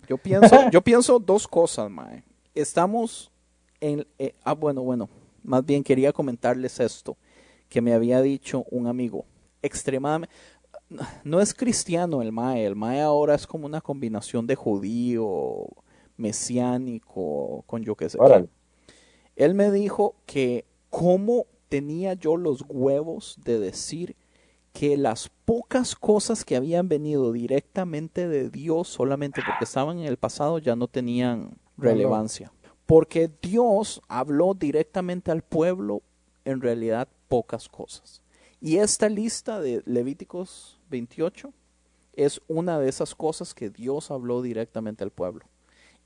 [0.08, 2.24] Yo pienso, yo pienso dos cosas, mae.
[2.54, 3.30] Estamos
[3.80, 4.06] en...
[4.18, 5.08] eh, ah, bueno, bueno.
[5.42, 7.16] Más bien quería comentarles esto
[7.68, 9.24] que me había dicho un amigo.
[9.62, 10.34] Extremadamente...
[11.24, 12.64] No es cristiano el mae.
[12.64, 15.66] El mae ahora es como una combinación de judío,
[16.16, 18.18] mesiánico, con yo qué sé.
[18.18, 18.48] Órale.
[19.36, 24.16] Él me dijo que cómo tenía yo los huevos de decir
[24.72, 30.16] que las pocas cosas que habían venido directamente de Dios solamente porque estaban en el
[30.16, 32.52] pasado ya no tenían relevancia.
[32.86, 36.02] Porque Dios habló directamente al pueblo
[36.44, 38.22] en realidad pocas cosas.
[38.60, 41.52] Y esta lista de Levíticos 28
[42.14, 45.44] es una de esas cosas que Dios habló directamente al pueblo.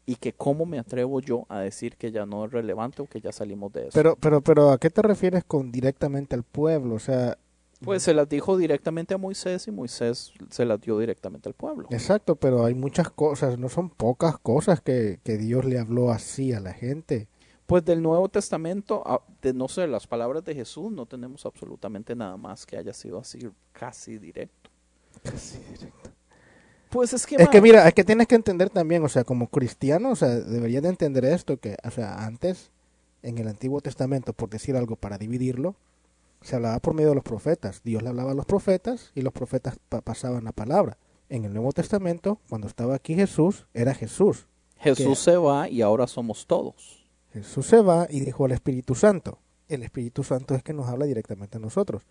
[0.05, 3.21] Y que cómo me atrevo yo a decir que ya no es relevante o que
[3.21, 3.91] ya salimos de eso.
[3.95, 6.97] Pero, pero, pero, ¿a qué te refieres con directamente al pueblo?
[6.97, 7.39] O sea,
[7.85, 11.89] Pues se las dijo directamente a Moisés y Moisés se las dio directamente al pueblo.
[11.91, 16.53] exacto, pero hay muchas cosas, no son pocas cosas que, que Dios le habló así
[16.53, 17.29] a la gente.
[17.67, 22.15] Pues del Nuevo Testamento, a- de no sé, las palabras de Jesús, no tenemos absolutamente
[22.15, 24.71] nada más que haya sido así casi directo.
[26.91, 29.47] Pues es que, Es que mira, es que tienes que entender también, o sea, como
[29.49, 32.71] cristiano, o sea, deberías de entender esto, que, o sea, antes,
[33.23, 35.75] en el Antiguo Testamento, por decir algo, para dividirlo,
[36.43, 37.83] se hablaba por medio de los profetas.
[37.85, 40.99] Dios le hablaba a los profetas y los profetas pa- pasaban la palabra.
[41.29, 44.47] En el Nuevo Testamento, cuando estaba aquí Jesús, era Jesús.
[44.79, 47.05] Jesús se va y ahora somos todos.
[47.33, 49.39] Jesús se va y dejó al Espíritu Santo.
[49.69, 52.03] El Espíritu Santo es que nos habla directamente a nosotros.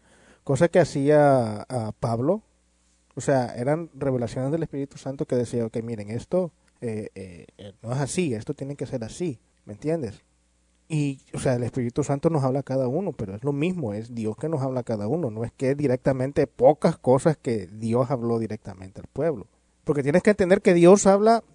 [0.43, 2.41] Cosa que hacía a Pablo.
[3.13, 7.73] O sea, eran revelaciones del Espíritu Santo que decía, ok, miren, esto eh, eh, eh,
[7.83, 10.23] no es así, esto tiene que ser así, ¿me entiendes?
[10.93, 13.93] Y, o sea, el Espíritu Santo nos habla a cada uno, pero es lo mismo,
[13.93, 17.67] es Dios que nos habla a cada uno, no es que directamente pocas cosas que
[17.67, 19.47] Dios habló directamente al pueblo.
[19.85, 21.45] Porque tienes que entender que Dios habla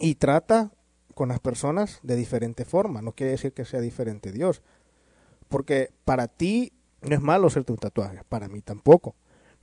[0.00, 0.72] y trata
[1.14, 3.02] con las personas de diferente forma.
[3.02, 4.62] No quiere decir que sea diferente Dios.
[5.50, 6.72] Porque para ti
[7.02, 9.14] no es malo hacerte un tatuaje, para mí tampoco.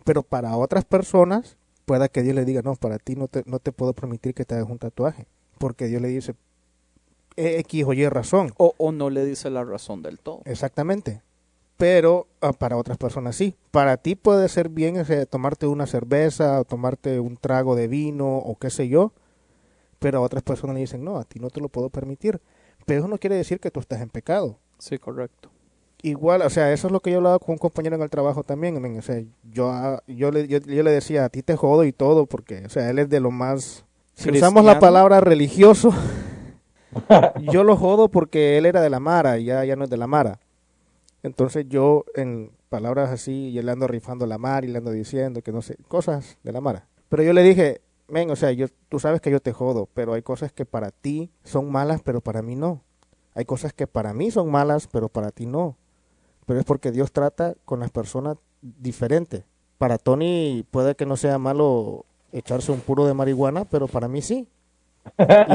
[0.04, 3.58] Pero para otras personas, pueda que Dios le diga, no, para ti no te, no
[3.58, 5.26] te puedo permitir que te hagas un tatuaje.
[5.58, 6.36] Porque Dios le dice, "E-
[7.36, 8.54] X o Y razón.
[8.58, 10.42] O, o no le dice la razón del todo.
[10.46, 11.22] Exactamente.
[11.78, 13.56] Pero ah, para otras personas sí.
[13.72, 18.38] Para ti puede ser bien ese, tomarte una cerveza o tomarte un trago de vino
[18.38, 19.14] o qué sé yo.
[19.98, 22.40] Pero a otras personas le dicen, no, a ti no te lo puedo permitir.
[22.86, 24.60] Pero eso no quiere decir que tú estás en pecado.
[24.78, 25.50] Sí, correcto.
[26.04, 28.44] Igual, o sea, eso es lo que yo hablaba con un compañero en el trabajo
[28.44, 28.98] también.
[28.98, 31.94] O sea, yo, ah, yo, le, yo, yo le decía, a ti te jodo y
[31.94, 33.86] todo, porque, o sea, él es de lo más...
[34.14, 35.94] Si usamos la palabra religioso,
[37.52, 39.98] yo lo jodo porque él era de la Mara y ya, ya no es de
[39.98, 40.40] la Mara.
[41.24, 45.42] Entonces yo, en palabras así, yo le ando rifando la Mara y le ando diciendo
[45.42, 46.88] que no sé, cosas de la Mara.
[47.10, 50.14] Pero yo le dije, ven, o sea, yo, tú sabes que yo te jodo, pero
[50.14, 52.82] hay cosas que para ti son malas, pero para mí no.
[53.34, 55.78] Hay cosas que para mí son malas, pero para ti no.
[56.46, 59.44] Pero es porque Dios trata con las personas diferentes.
[59.78, 64.22] Para Tony puede que no sea malo echarse un puro de marihuana, pero para mí
[64.22, 64.48] sí.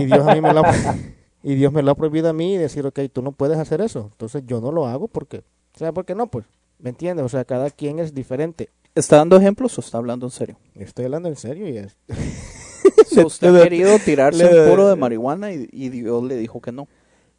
[0.01, 0.62] Y Dios a mí me lo
[1.47, 3.80] y Dios me lo ha prohibido a mí y decir, ok, tú no puedes hacer
[3.80, 4.09] eso.
[4.11, 5.44] Entonces yo no lo hago porque,
[5.76, 6.44] o sea, porque no, pues,
[6.80, 7.24] ¿me entiendes?
[7.24, 8.70] O sea, cada quien es diferente.
[8.97, 10.59] ¿Está dando ejemplos o está hablando en serio?
[10.74, 11.97] Estoy hablando en serio y es...
[13.07, 16.72] So, usted ha querido tirarse un puro de marihuana y, y Dios le dijo que
[16.72, 16.88] no.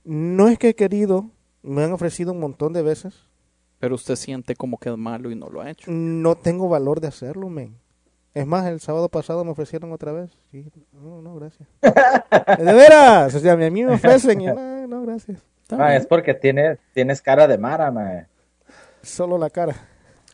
[0.05, 1.30] No es que he querido,
[1.62, 3.14] Me han ofrecido un montón de veces.
[3.80, 5.91] Pero usted siente como que es malo y no lo ha hecho.
[5.91, 7.76] No tengo valor de hacerlo, men.
[8.38, 10.30] Es más, el sábado pasado me ofrecieron otra vez.
[10.52, 11.68] Sí, no, no, gracias.
[11.82, 15.42] de veras, o sea, a mí me ofrecen y yo, no, no, gracias.
[15.68, 15.82] Bien.
[15.94, 18.28] es porque tiene, tienes cara de Mara, ma.
[19.02, 19.76] Solo la cara.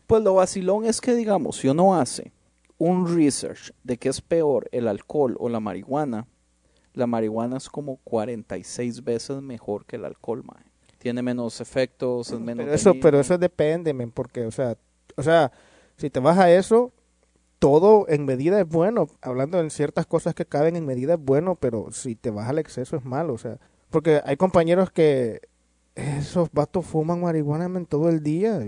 [0.05, 2.33] Pues lo vacilón es que, digamos, si uno hace
[2.77, 6.27] un research de qué es peor, el alcohol o la marihuana,
[6.93, 10.65] la marihuana es como 46 veces mejor que el alcohol, mae.
[10.97, 13.01] Tiene menos efectos, es menos Pero eso, dañino.
[13.01, 14.75] pero eso depende, men, porque, o sea,
[15.15, 15.53] o sea,
[15.95, 16.91] si te vas a eso,
[17.63, 19.07] todo en medida es bueno.
[19.21, 22.59] Hablando en ciertas cosas que caben en medida es bueno, pero si te vas al
[22.59, 23.57] exceso es malo, o sea,
[23.89, 25.39] porque hay compañeros que
[25.95, 28.59] esos vatos fuman marihuana todo el día.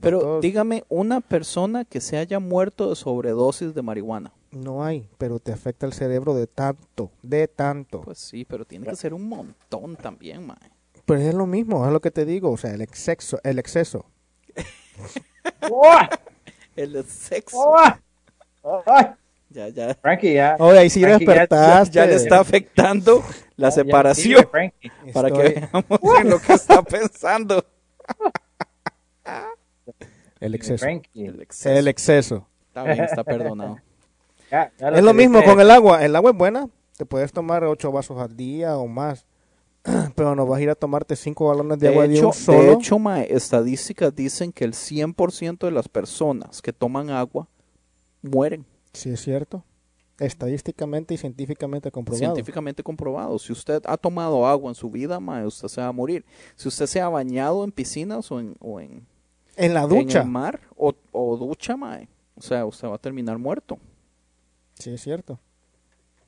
[0.00, 4.32] Pero vatos- dígame, una persona que se haya muerto de sobredosis de marihuana.
[4.52, 8.02] no hay, pero te afecta el cerebro de tanto, de tanto.
[8.02, 10.58] Pues sí, pero tiene que ser un montón también, mae.
[11.04, 14.06] Pero es lo mismo, es lo que te digo, o sea, el exceso, el exceso.
[15.68, 16.08] ¡Uah!
[16.76, 17.72] El sexo.
[18.86, 19.06] ¡Ay!
[19.50, 19.94] Ya, ya.
[19.94, 20.56] Frankie, ya.
[20.58, 21.94] Oye, ahí sí Frankie, ya- despertaste.
[21.94, 23.22] Ya le está afectando
[23.56, 24.42] la ya- separación.
[24.42, 24.90] ya- Frankie.
[25.12, 27.64] para que Estoy- veamos en lo que está pensando.
[30.40, 30.86] El exceso.
[30.86, 31.70] El exceso.
[31.70, 32.48] El exceso.
[32.68, 33.78] Está bien, está perdonado.
[34.50, 36.04] Ya- ya Es lo que mismo dice- con el agua.
[36.04, 36.68] El agua es buena.
[36.96, 39.26] Te puedes tomar ocho vasos al día o más.
[40.14, 42.32] Pero no vas a ir a tomarte cinco galones de, De agua de hecho, un
[42.34, 42.62] solo.
[42.62, 47.48] de hecho, mae, estadísticas dicen que el 100% de las personas que toman agua
[48.28, 48.64] mueren.
[48.92, 49.64] Sí, es cierto.
[50.18, 52.20] Estadísticamente y científicamente comprobado.
[52.20, 53.38] Científicamente comprobado.
[53.38, 56.24] Si usted ha tomado agua en su vida, mae, usted se va a morir.
[56.54, 59.04] Si usted se ha bañado en piscinas o en, o en,
[59.56, 60.22] En la en ducha.
[60.22, 63.78] el mar o, o ducha, mae, o sea, usted va a terminar muerto.
[64.74, 65.38] Sí, es cierto.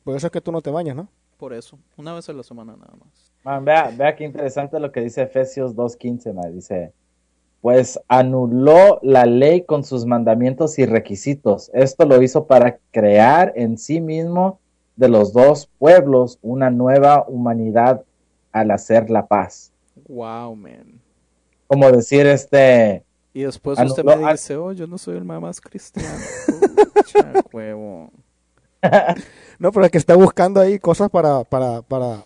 [0.02, 1.08] Por eso es que tú no te bañas, ¿no?
[1.36, 3.32] Por eso, una vez a la semana nada más.
[3.44, 6.52] Man, vea, vea qué interesante lo que dice Efesios 2.15, man.
[6.54, 6.92] Dice,
[7.60, 11.70] pues anuló la ley con sus mandamientos y requisitos.
[11.74, 14.60] Esto lo hizo para crear en sí mismo
[14.96, 18.02] de los dos pueblos una nueva humanidad
[18.52, 19.72] al hacer la paz.
[20.08, 21.00] Wow, man.
[21.66, 23.02] Como decir, este,
[23.34, 26.08] Y después Anuló- usted me ah- dice, oh, yo no soy el más cristiano.
[26.94, 28.10] Pucha, huevo.
[29.58, 32.24] No, pero es que está buscando ahí cosas para, para, para...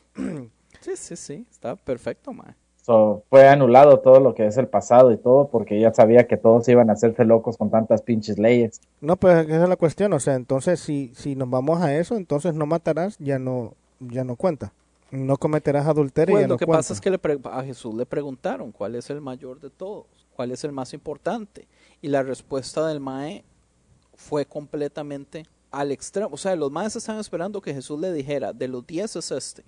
[0.80, 2.54] Sí, sí, sí, está perfecto, mae.
[2.90, 6.36] So, fue anulado todo lo que es el pasado y todo porque ya sabía que
[6.36, 8.80] todos iban a hacerse locos con tantas pinches leyes.
[9.00, 10.12] No, pues esa es la cuestión.
[10.12, 14.24] O sea, entonces si, si nos vamos a eso, entonces no matarás, ya no, ya
[14.24, 14.72] no cuenta.
[15.12, 16.78] No cometerás adulterio, Pues ya lo no que cuenta.
[16.80, 20.06] pasa es que le pre- a Jesús le preguntaron cuál es el mayor de todos,
[20.34, 21.68] cuál es el más importante.
[22.02, 23.44] Y la respuesta del Mae
[24.14, 26.30] fue completamente al extremo.
[26.32, 29.62] O sea, los Maes estaban esperando que Jesús le dijera, de los diez es este.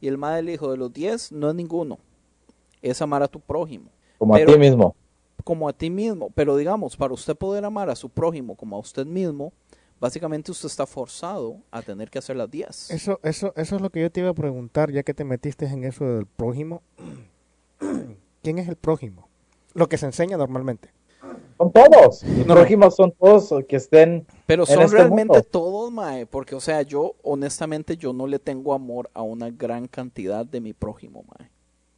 [0.00, 1.98] Y el Mae le dijo, de los diez no es ninguno.
[2.82, 3.90] Es amar a tu prójimo.
[4.18, 4.94] Como Pero- a ti mismo.
[5.44, 6.30] como a ti mismo.
[6.34, 9.52] Pero digamos, para usted poder amar a su prójimo como a usted mismo,
[10.00, 12.90] básicamente usted está forzado a tener que hacer las 10.
[12.90, 15.66] Eso, eso, eso es lo que yo te iba a preguntar, ya que te metiste
[15.66, 16.82] en eso del prójimo.
[18.42, 19.28] ¿Quién es el prójimo?
[19.74, 20.90] Lo que se enseña normalmente.
[21.56, 22.22] Son todos.
[22.22, 25.42] Los prójimos son todos que estén Pero en son este realmente mundo.
[25.50, 29.88] todos, mae, porque o sea, yo honestamente yo no le tengo amor a una gran
[29.88, 31.50] cantidad de mi prójimo, mae.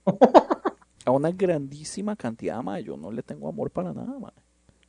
[1.05, 4.32] A una grandísima cantidad, mae, yo no le tengo amor para nada, mae.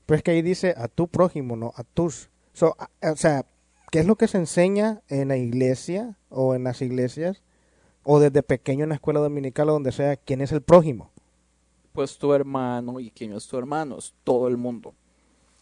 [0.05, 2.29] Pero es que ahí dice a tu prójimo, no a tus.
[2.53, 3.45] So, a- o sea,
[3.91, 7.41] ¿qué es lo que se enseña en la iglesia o en las iglesias
[8.03, 10.17] o desde pequeño en la escuela dominical o donde sea?
[10.17, 11.11] ¿Quién es el prójimo?
[11.93, 14.93] Pues tu hermano, y quién es tu hermano, es todo el mundo.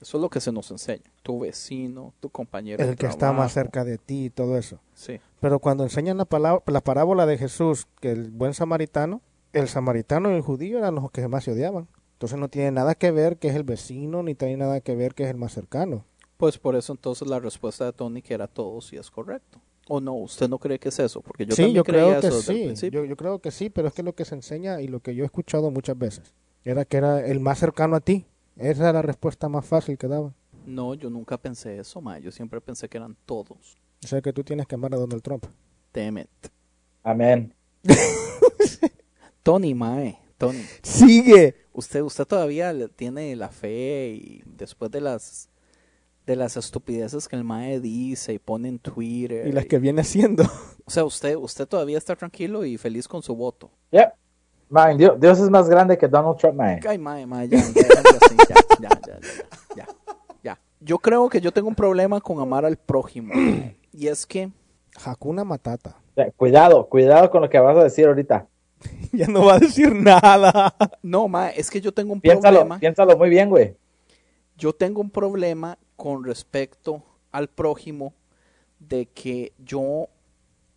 [0.01, 1.11] Eso es lo que se nos enseña.
[1.23, 2.83] Tu vecino, tu compañero.
[2.83, 4.79] de El que está más cerca de ti y todo eso.
[4.93, 5.19] Sí.
[5.41, 9.21] Pero cuando enseñan la, palabra, la parábola de Jesús, que el buen samaritano,
[9.53, 11.87] el samaritano y el judío eran los que más se odiaban.
[12.13, 15.15] Entonces no tiene nada que ver que es el vecino, ni tiene nada que ver
[15.15, 16.05] que es el más cercano.
[16.37, 19.61] Pues por eso entonces la respuesta de Tony que era todo sí es correcto.
[19.87, 20.13] ¿O no?
[20.13, 21.21] ¿Usted no cree que es eso?
[21.21, 22.65] Porque yo sí, también yo creía creo que eso desde el sí.
[22.65, 23.03] principio.
[23.03, 25.15] Yo, yo creo que sí, pero es que lo que se enseña y lo que
[25.15, 28.25] yo he escuchado muchas veces era que era el más cercano a ti.
[28.55, 30.35] Esa era la respuesta más fácil que daban.
[30.65, 32.19] No, yo nunca pensé eso, ma.
[32.19, 33.77] Yo siempre pensé que eran todos.
[34.03, 35.45] O sea que tú tienes que amar a Donald Trump.
[35.93, 36.29] Damn it.
[37.03, 37.53] Amén.
[39.43, 40.19] Tony, mae.
[40.37, 40.63] Tony.
[40.81, 41.55] ¡Sigue!
[41.73, 45.49] Usted, usted todavía tiene la fe y después de las
[46.29, 49.47] de las estupideces que el mae dice y pone en Twitter.
[49.47, 50.43] Y las que viene haciendo.
[50.85, 53.69] O sea, usted, usted todavía está tranquilo y feliz con su voto.
[53.91, 54.11] Yep.
[54.69, 56.79] Man, Dios, Dios es más grande que Donald Trump, man.
[56.87, 57.83] Ay, mae, mae, ya, ya, ya,
[58.49, 59.19] ya, ya, ya,
[59.75, 59.87] ya,
[60.41, 60.59] ya.
[60.79, 63.35] Yo creo que yo tengo un problema con amar al prójimo.
[63.91, 64.49] Y es que
[65.05, 65.95] Hakuna Matata.
[66.35, 68.47] Cuidado, cuidado con lo que vas a decir ahorita.
[69.11, 70.73] ya no va a decir nada.
[71.01, 72.79] No, mae, es que yo tengo un Piénsalo, problema.
[72.79, 73.75] piénsalo muy bien, güey.
[74.57, 78.13] Yo tengo un problema con respecto al prójimo
[78.79, 80.07] de que yo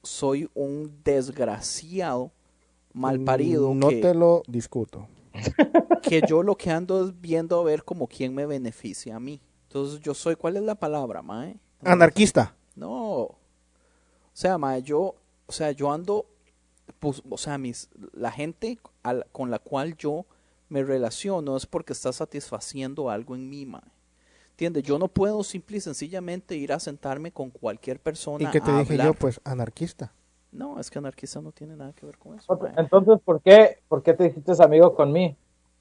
[0.03, 2.33] soy un desgraciado
[2.93, 5.09] malparido No que, te lo discuto.
[6.03, 9.41] que yo lo que ando es viendo a ver como quién me beneficia a mí.
[9.69, 11.57] Entonces yo soy, ¿cuál es la palabra, mae?
[11.83, 12.55] Anarquista.
[12.75, 12.91] No.
[12.93, 13.39] O
[14.33, 15.15] sea, mae, yo,
[15.47, 16.27] o sea, yo ando,
[16.99, 20.27] pues, o sea, mis, la gente al- con la cual yo
[20.69, 23.83] me relaciono es porque está satisfaciendo algo en mí, mae.
[24.53, 24.83] ¿Entiendes?
[24.85, 28.71] Yo no puedo simple y sencillamente ir a sentarme con cualquier persona ¿Y qué te
[28.71, 29.07] a dije hablar.
[29.09, 29.15] yo?
[29.15, 30.13] Pues anarquista.
[30.53, 32.57] No, es que anarquista no tiene nada que ver con eso.
[32.59, 32.73] mae.
[32.77, 35.37] Entonces, ¿por qué, ¿por qué te hiciste amigo con mí?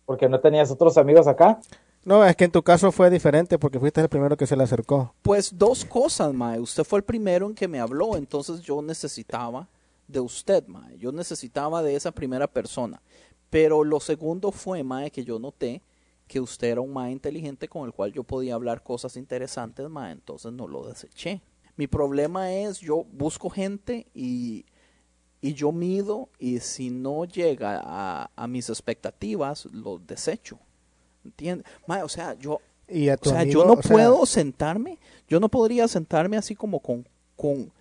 [0.06, 1.60] ¿Porque no tenías otros amigos acá?
[2.04, 4.64] No, es que en tu caso fue diferente porque fuiste el primero que se le
[4.64, 5.14] acercó.
[5.22, 6.60] Pues dos cosas, mae.
[6.60, 9.68] Usted fue el primero en que me habló, entonces yo necesitaba
[10.12, 10.98] de usted, mae.
[10.98, 13.02] Yo necesitaba de esa primera persona.
[13.50, 15.82] Pero lo segundo fue, mae, que yo noté
[16.28, 20.14] que usted era un mae inteligente con el cual yo podía hablar cosas interesantes, mae.
[20.14, 21.42] Entonces no lo deseché.
[21.76, 24.66] Mi problema es, yo busco gente y,
[25.42, 30.60] y yo mido y si no llega a, a mis expectativas, lo desecho.
[31.26, 31.66] ¿Entiende?
[31.88, 35.40] Mae, o sea, yo Y a o sea, amigo, yo no sea, puedo sentarme, yo
[35.40, 37.72] no podría sentarme así como con, con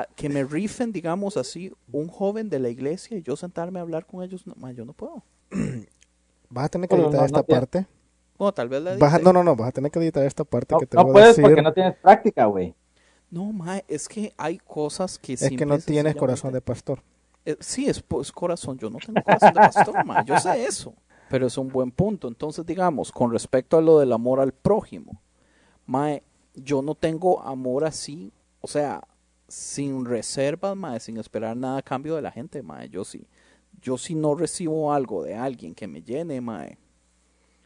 [0.00, 3.82] a- que me rifen, digamos así, un joven de la iglesia y yo sentarme a
[3.82, 5.22] hablar con ellos, no, ma, yo no puedo.
[6.50, 7.86] Vas a tener que editar no- esta no parte.
[8.38, 10.44] Bueno, tal vez la Vas a- no, no, no, vas a tener que editar esta
[10.44, 11.42] parte No, que te no voy a puedes decir.
[11.44, 12.74] porque no tienes práctica, güey.
[13.30, 17.02] No, ma, es que hay cosas que Es que no tienes corazón de pastor.
[17.44, 20.94] Eh, sí, es, pues, corazón, yo no tengo corazón de pastor, ma, yo sé eso,
[21.28, 22.28] pero es un buen punto.
[22.28, 25.20] Entonces, digamos, con respecto a lo del amor al prójimo,
[25.86, 26.22] mae,
[26.54, 29.02] yo no tengo amor así, o sea,
[29.48, 33.26] sin reservas, mae, sin esperar nada a cambio de la gente, mae, yo sí.
[33.80, 36.78] Yo si no recibo algo de alguien que me llene, mae.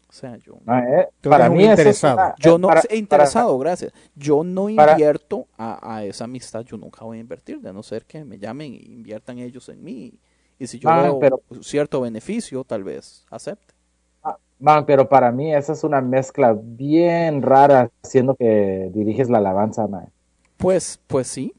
[0.08, 2.34] O sea, yo No, eh, para mí interesado.
[2.40, 3.92] yo no para- he interesado, gracias.
[4.16, 7.82] Yo no para- invierto a, a esa amistad, yo nunca voy a invertir, de no
[7.84, 10.12] ser que me llamen y inviertan ellos en mí.
[10.58, 13.72] Y si yo Ah, veo pero- cierto beneficio, tal vez acepte.
[14.20, 19.38] para- man, pero para mí esa es una mezcla bien rara, siendo que diriges la
[19.38, 20.10] alabanza, man.
[20.56, 21.54] Pues, pues sí.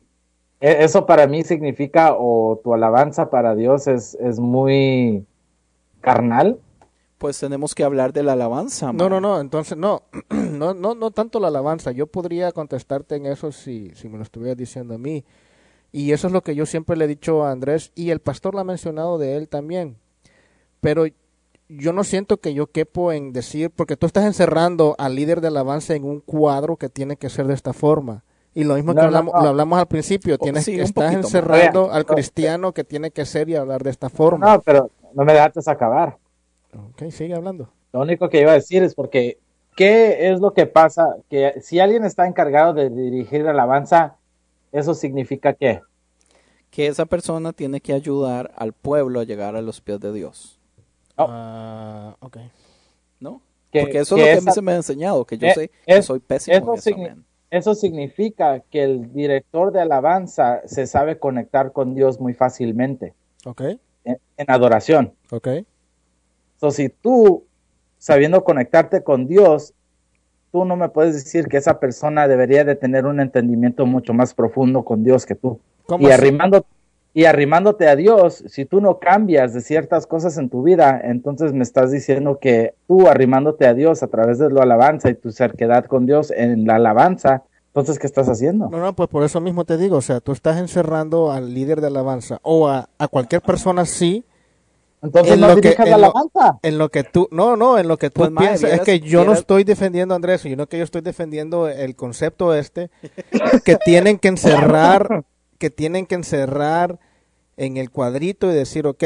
[0.62, 5.26] E- Eso para mí significa o tu alabanza para Dios es, es muy
[6.01, 6.59] carnal.
[7.18, 8.91] Pues tenemos que hablar de la alabanza.
[8.93, 11.91] No, no, no, entonces no, no, no, no tanto la alabanza.
[11.91, 15.24] Yo podría contestarte en eso si, si me lo estuvieras diciendo a mí.
[15.91, 18.53] Y eso es lo que yo siempre le he dicho a Andrés y el pastor
[18.55, 19.97] lo ha mencionado de él también.
[20.80, 21.05] Pero
[21.68, 25.49] yo no siento que yo quepo en decir, porque tú estás encerrando al líder de
[25.49, 28.24] alabanza en un cuadro que tiene que ser de esta forma.
[28.54, 29.41] Y lo mismo No, que hablamos, no.
[29.43, 33.26] lo hablamos al principio, tienes sí, que estás encerrando al no, cristiano que tiene que
[33.26, 34.45] ser y hablar de esta forma.
[34.56, 36.18] No, pero no me dejaste acabar.
[36.74, 37.70] Ok, sigue hablando.
[37.93, 39.38] Lo único que iba a decir es porque,
[39.78, 41.16] ¿qué es lo que pasa?
[41.30, 44.16] Que si alguien está encargado de dirigir la alabanza,
[44.74, 45.82] ¿eso significa qué?
[46.70, 50.60] Que esa persona tiene que ayudar al pueblo a llegar a los pies de Dios.
[51.18, 51.28] Oh.
[51.30, 52.38] Ah, ok.
[53.20, 53.41] ¿No?
[53.72, 55.47] Que- Porque eso que es lo que a mí se me ha enseñado, que yo
[55.47, 57.16] Eh, sé que es- soy pésimo eso en eso.
[57.52, 63.14] Eso significa que el director de alabanza se sabe conectar con Dios muy fácilmente
[63.45, 63.62] Ok,
[64.06, 65.14] en, en adoración.
[65.32, 65.47] ok.
[66.58, 67.43] So, si tú,
[67.97, 69.74] sabiendo conectarte con Dios,
[70.52, 74.34] tú no me puedes decir que esa persona debería de tener un entendimiento mucho más
[74.34, 75.60] profundo con Dios que tú.
[75.88, 76.66] ¿Cómo Y, arrimando,
[77.14, 81.51] y arrimándote a Dios, si tú no cambias de ciertas cosas en tu vida, entonces
[81.53, 85.32] me estás diciendo que tú arrimándote a Dios a través de la alabanza y tu
[85.32, 88.70] cerquedad con Dios en la alabanza, entonces, ¿qué estás haciendo?
[88.70, 91.80] No, no, pues por eso mismo te digo, o sea, tú estás encerrando al líder
[91.82, 94.26] de alabanza o a, a cualquier persona sí
[95.01, 96.59] Entonces, en no lo que- en la lo- alabanza.
[96.64, 98.99] en lo que tú, no, no, en lo que tú Pues, madre, piensas, es que
[98.99, 102.89] yo no estoy defendiendo a Andrés, sino que yo estoy defendiendo el concepto este,
[103.66, 105.24] que tienen que encerrar,
[105.62, 106.99] que tienen que encerrar
[107.55, 109.03] en el cuadrito y decir, ok,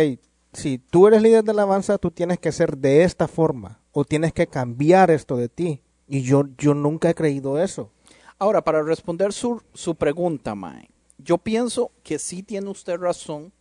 [0.53, 4.31] si tú eres líder de alabanza, tú tienes que ser de esta forma, o tienes
[4.31, 5.81] que cambiar esto de ti.
[6.07, 7.91] Y yo, yo nunca he creído eso.
[8.39, 13.51] Ahora, para responder su, su pregunta, Mae, yo pienso que sí tiene usted razón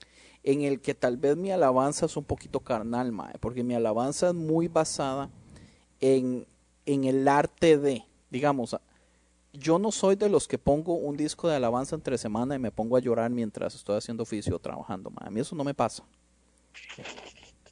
[0.44, 4.28] en el que tal vez mi alabanza es un poquito carnal, Mae, porque mi alabanza
[4.28, 5.30] es muy basada
[5.98, 6.46] en,
[6.86, 8.76] en el arte de, digamos,
[9.54, 12.70] yo no soy de los que pongo un disco de alabanza entre semana y me
[12.70, 15.28] pongo a llorar mientras estoy haciendo oficio o trabajando, Mae.
[15.28, 16.04] A mí eso no me pasa.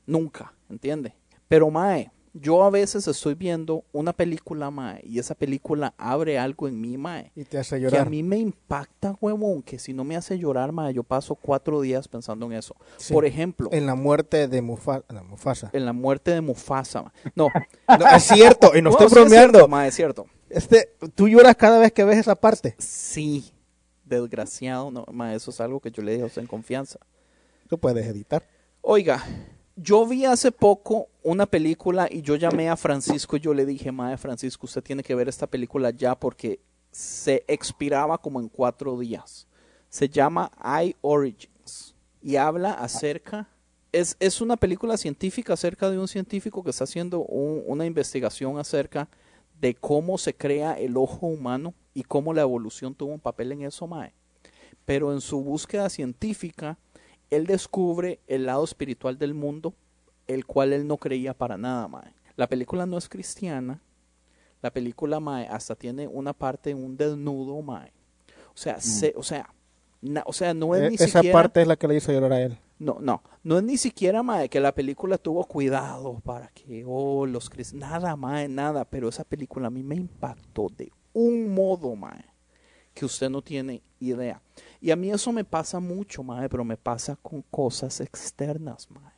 [0.06, 1.14] Nunca, ¿entiende?
[1.48, 6.66] Pero Mae, yo a veces estoy viendo una película, mae, y esa película abre algo
[6.66, 8.08] en mí, mae, Y te hace que a llorar.
[8.10, 12.08] mí me impacta, huevón, que si no me hace llorar, mae, yo paso cuatro días
[12.08, 12.74] pensando en eso.
[12.96, 13.12] Sí.
[13.12, 15.68] Por ejemplo, En la muerte de Mufa- no, Mufasa.
[15.74, 17.02] en la muerte de Mufasa.
[17.02, 17.12] mae.
[17.34, 17.48] No,
[17.98, 19.52] No, es cierto, y no, estoy sí es bromeando.
[19.58, 20.26] cierto, mae, es cierto.
[20.52, 22.74] Este, tú lloras cada vez que ves esa parte.
[22.78, 23.52] Sí,
[24.04, 26.98] desgraciado, no, mae, eso es algo que yo le dije a usted en confianza.
[27.68, 28.46] Tú puedes editar.
[28.82, 29.24] Oiga,
[29.76, 33.90] yo vi hace poco una película y yo llamé a Francisco y yo le dije,
[33.92, 38.98] Mae Francisco, usted tiene que ver esta película ya porque se expiraba como en cuatro
[38.98, 39.46] días.
[39.88, 40.50] Se llama
[40.82, 43.48] I Origins y habla acerca,
[43.92, 48.58] es, es una película científica acerca de un científico que está haciendo un- una investigación
[48.58, 49.08] acerca
[49.62, 53.62] de cómo se crea el ojo humano y cómo la evolución tuvo un papel en
[53.62, 54.12] eso, Mae.
[54.84, 56.78] Pero en su búsqueda científica,
[57.30, 59.74] él descubre el lado espiritual del mundo,
[60.26, 62.12] el cual él no creía para nada, mae.
[62.36, 63.80] La película no es cristiana.
[64.60, 67.92] La película, mae, hasta tiene una parte, un desnudo, mae.
[68.54, 69.54] O sea, se- o sea,
[70.02, 72.12] na- o sea, no es E- ni esa siquiera, parte es la que le hizo
[72.12, 72.58] llorar a él.
[72.78, 77.24] no, no, no es ni siquiera, mae, que la película tuvo cuidado para que, oh,
[77.26, 81.94] los cristianos, nada, mae, nada, pero esa película a mí me impactó de un modo,
[81.96, 82.24] mae,
[82.92, 84.42] que usted no tiene idea.
[84.80, 89.12] Y a mí eso me pasa mucho, mae, pero me pasa con cosas externas, mae.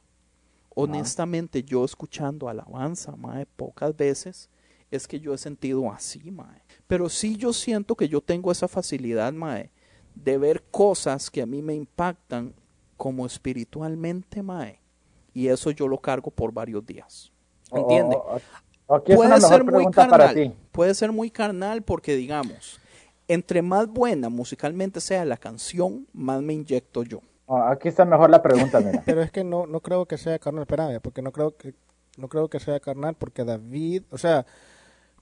[0.76, 4.50] Honestamente, yo escuchando alabanza, mae, pocas veces
[4.90, 6.62] es que yo he sentido así, mae.
[6.86, 9.70] Pero sí yo siento que yo tengo esa facilidad, mae,
[10.14, 12.54] de ver cosas que a mí me impactan
[12.96, 14.80] como espiritualmente, mae.
[15.32, 17.32] Y eso yo lo cargo por varios días.
[17.72, 18.16] ¿Entiende?
[18.16, 18.40] O- o-
[18.86, 20.34] o- aquí es una puede ser muy pregunta para carnal.
[20.50, 20.56] ti.
[20.70, 22.78] Puede ser muy carnal porque, digamos,
[23.26, 27.20] entre más buena musicalmente sea la canción, más me inyecto yo.
[27.46, 29.02] Oh, aquí está mejor la pregunta, mira.
[29.06, 31.74] Pero es que no, no creo que sea carnal, espérame, porque no creo que
[32.16, 34.46] no creo que sea carnal, porque David, o sea,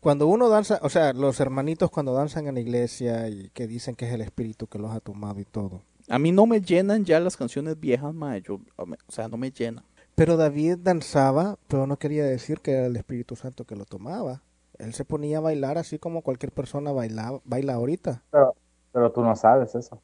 [0.03, 3.95] cuando uno danza, o sea, los hermanitos cuando danzan en la iglesia y que dicen
[3.95, 5.83] que es el espíritu que los ha tomado y todo.
[6.09, 8.43] A mí no me llenan ya las canciones viejas, mae.
[8.43, 9.85] Yo, o sea, no me llenan.
[10.17, 14.43] Pero David danzaba, pero no quería decir que era el Espíritu Santo que lo tomaba.
[14.77, 18.25] Él se ponía a bailar así como cualquier persona baila, baila ahorita.
[18.33, 18.57] Pero,
[18.91, 20.03] pero tú no sabes eso.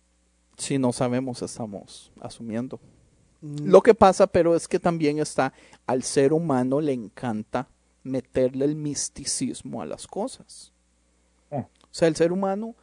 [0.57, 2.79] Si no sabemos, estamos asumiendo.
[3.41, 5.53] Mm, Lo que pasa, pero es que también está,
[5.89, 7.67] al ser humano le encanta
[8.09, 10.73] meterle el misticismo a las cosas.
[11.51, 11.67] Eh.
[11.83, 12.75] O sea, el ser humano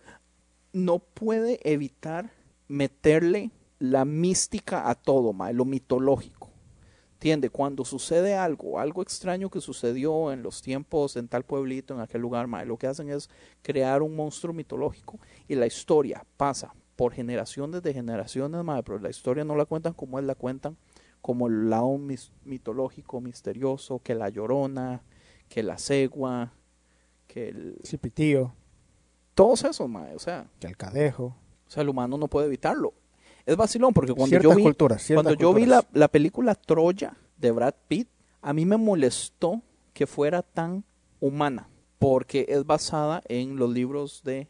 [0.73, 2.31] no puede evitar
[2.67, 6.49] meterle la mística a todo, mae, lo mitológico.
[7.13, 7.49] ¿Entiende?
[7.49, 12.21] Cuando sucede algo, algo extraño que sucedió en los tiempos en tal pueblito, en aquel
[12.21, 13.29] lugar, mae, lo que hacen es
[13.61, 19.09] crear un monstruo mitológico y la historia pasa por generaciones de generaciones, mae, pero la
[19.09, 20.77] historia no la cuentan como él la cuentan,
[21.21, 25.01] como el lado mis- mitológico, misterioso, que la llorona,
[25.49, 26.53] que la cegua,
[27.27, 27.77] que el...
[27.83, 28.53] Cipitío,
[29.33, 31.25] Todos esos, mae, o sea, que el cadejo.
[31.67, 32.93] o sea, el humano no puede evitarlo.
[33.45, 37.15] Es vacilón porque cuando Ciertas yo vi, culturas, cuando yo vi la, la película Troya
[37.37, 38.07] de Brad Pitt,
[38.41, 39.61] a mí me molestó
[39.93, 40.83] que fuera tan
[41.19, 41.69] humana,
[41.99, 44.47] porque es basada en los libros de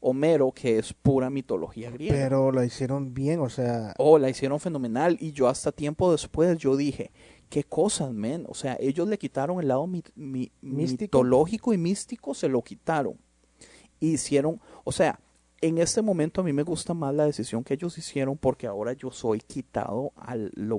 [0.00, 2.14] Homero, que es pura mitología griega.
[2.14, 6.56] Pero lo hicieron bien, o sea, Oh, la hicieron fenomenal y yo hasta tiempo después
[6.58, 7.10] yo dije,
[7.48, 8.44] qué cosas, men.
[8.48, 11.18] O sea, ellos le quitaron el lado mi- mi- Místico.
[11.18, 13.16] mitológico y místico, se lo quitaron.
[14.00, 15.18] Hicieron, o sea,
[15.62, 18.92] en este momento a mí me gusta más la decisión que ellos hicieron porque ahora
[18.92, 20.78] yo soy quitado a lo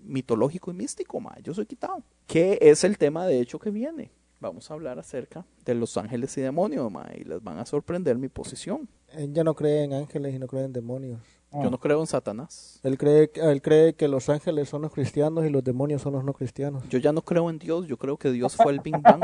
[0.00, 1.36] mitológico y místico, ma.
[1.42, 2.02] Yo soy quitado.
[2.26, 4.10] Que es el tema de hecho que viene.
[4.40, 8.18] Vamos a hablar acerca de los ángeles y demonios, ma, y les van a sorprender
[8.18, 8.88] mi posición.
[9.12, 11.20] él ya no cree en ángeles y no cree en demonios.
[11.62, 12.80] Yo no creo en Satanás.
[12.82, 16.24] Él cree, él cree que los ángeles son los cristianos y los demonios son los
[16.24, 16.84] no cristianos.
[16.88, 19.22] Yo ya no creo en Dios, yo creo que Dios fue el Big Bang,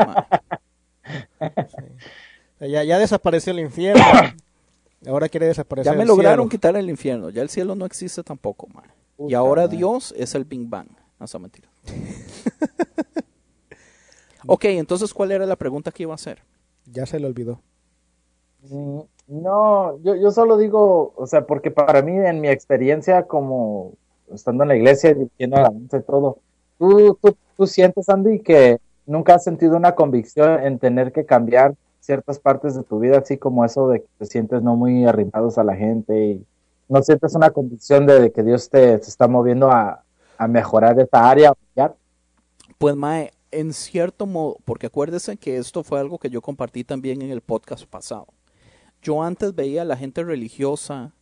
[2.61, 4.03] Ya, ya desapareció el infierno.
[5.07, 6.51] Ahora quiere desaparecer Ya me el lograron cielo.
[6.51, 8.85] quitar el infierno, ya el cielo no existe tampoco, ma.
[9.19, 9.69] Y ahora.
[9.69, 10.89] Dios es el Big Bang.
[11.19, 11.69] No, mentira.
[14.47, 16.43] ok, entonces, ¿cuál era la pregunta que iba a hacer?
[16.87, 17.61] Ya se le olvidó.
[18.71, 23.93] Mm, No, yo, yo solo digo, o sea, porque para mí, en mi experiencia como
[24.33, 26.39] estando en la iglesia y diciendo alabanza y todo,
[26.79, 31.75] ¿tú, tú, tú sientes, Andy, que nunca has sentido una convicción en tener que cambiar
[32.01, 35.57] ciertas partes de tu vida, así como eso de que te sientes no muy arrimados
[35.57, 36.47] a la gente y
[36.89, 40.03] no sientes una convicción de que Dios te, está moviendo a,
[40.49, 41.53] mejorar esa área?
[42.79, 47.23] Pues, Mae, en cierto modo, porque acuérdese que esto fue algo que yo compartí también
[47.23, 48.27] en el podcast pasado.
[49.03, 51.13] Yo antes veía a la gente religiosa,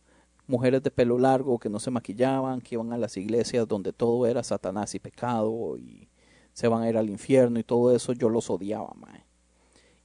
[0.45, 4.27] mujeres de pelo largo que no se maquillaban, que iban a las iglesias donde todo
[4.27, 6.07] era Satanás y pecado y
[6.53, 9.25] se van a ir al infierno y todo eso, yo los odiaba, mae.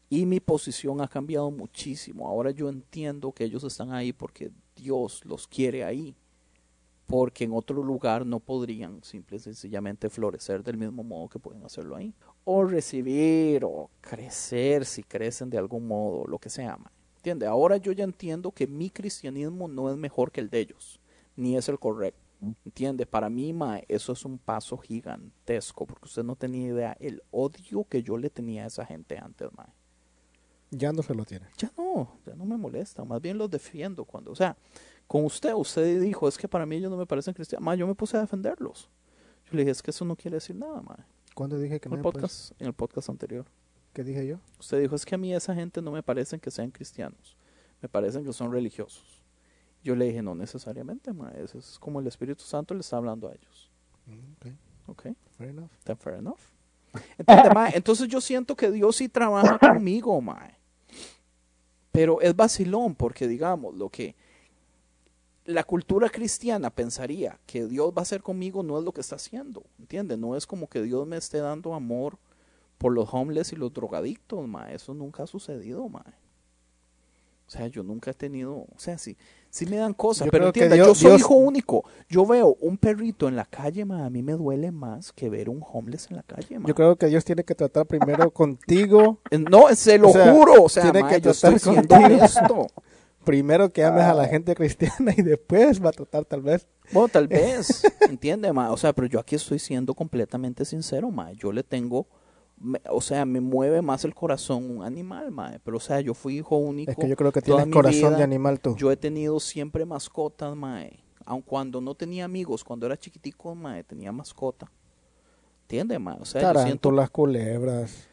[0.08, 2.26] Y mi posición ha cambiado muchísimo.
[2.26, 6.16] Ahora yo entiendo que ellos están ahí porque Dios los quiere ahí.
[7.06, 11.62] Porque en otro lugar no podrían simple y sencillamente florecer del mismo modo que pueden
[11.64, 12.14] hacerlo ahí.
[12.44, 16.76] O recibir o crecer si crecen de algún modo, lo que sea.
[16.76, 16.95] mae.
[17.26, 17.46] ¿Entiende?
[17.48, 21.00] Ahora yo ya entiendo que mi cristianismo no es mejor que el de ellos,
[21.34, 22.20] ni es el correcto.
[22.64, 23.04] ¿Entiende?
[23.04, 27.84] Para mí, mae, eso es un paso gigantesco, porque usted no tenía idea el odio
[27.88, 29.66] que yo le tenía a esa gente antes, mae.
[30.70, 31.48] Ya no se lo tiene.
[31.58, 34.56] Ya no, ya no me molesta, más bien los defiendo cuando, o sea,
[35.08, 37.88] con usted, usted dijo, es que para mí ellos no me parecen cristianos, mae, yo
[37.88, 38.88] me puse a defenderlos.
[39.46, 41.04] Yo le dije, es que eso no quiere decir nada, mae.
[41.34, 41.96] ¿Cuándo dije que En no?
[41.96, 42.12] el pues?
[42.12, 43.46] podcast, en el podcast anterior.
[43.96, 44.36] ¿Qué dije yo?
[44.60, 47.34] Usted dijo, es que a mí esa gente no me parecen que sean cristianos,
[47.80, 49.22] me parecen que son religiosos.
[49.82, 53.26] Yo le dije, no necesariamente, ma, eso es como el Espíritu Santo le está hablando
[53.26, 53.70] a ellos.
[54.04, 54.32] Mm,
[54.90, 55.16] ok, ¿Ok?
[55.38, 55.70] fair enough.
[55.84, 56.40] Then fair enough.
[57.16, 60.46] Entonces, ma, entonces yo siento que Dios sí trabaja conmigo, ma.
[61.90, 64.14] Pero es vacilón porque, digamos, lo que
[65.46, 69.16] la cultura cristiana pensaría que Dios va a hacer conmigo no es lo que está
[69.16, 70.18] haciendo, ¿entiendes?
[70.18, 72.18] No es como que Dios me esté dando amor
[72.78, 74.70] por los homeless y los drogadictos, ma.
[74.72, 76.04] Eso nunca ha sucedido, ma.
[77.46, 79.16] O sea, yo nunca he tenido, o sea, sí,
[79.50, 81.84] sí me dan cosas, Yo pero entienda, Dios- yo soy Dios- hijo único.
[82.08, 85.48] Yo veo un perrito en la calle, ma, a mí me duele más que ver
[85.48, 86.66] un homeless en la calle, ma.
[86.66, 90.64] Yo creo que Dios tiene que tratar primero contigo, No, se lo O sea, juro,
[90.64, 92.04] o sea, tiene ma, que yo estoy tratar contigo.
[92.04, 92.66] honesto.
[93.24, 96.66] primero que ames a la gente cristiana y después va a tratar tal vez.
[96.92, 101.30] Bueno, tal vez, entiende, ma, o sea, pero yo aquí estoy siendo completamente sincero, ma.
[101.32, 102.08] Yo le tengo,
[102.58, 105.58] me- o sea, me mueve más el corazón un animal, ma.
[105.62, 106.90] Pero, o sea, yo fui hijo único.
[106.90, 108.18] Es que yo creo que tienes corazón vida.
[108.18, 108.76] de animal tú.
[108.76, 111.00] Yo he tenido siempre mascotas, mae.
[111.24, 114.70] Aun cuando no tenía amigos, cuando era chiquitico, mae, tenía mascota.
[115.62, 116.16] ¿Entiende, mae?
[116.20, 116.60] O sea, siento...
[116.60, 118.08] Tarántulas, culebras.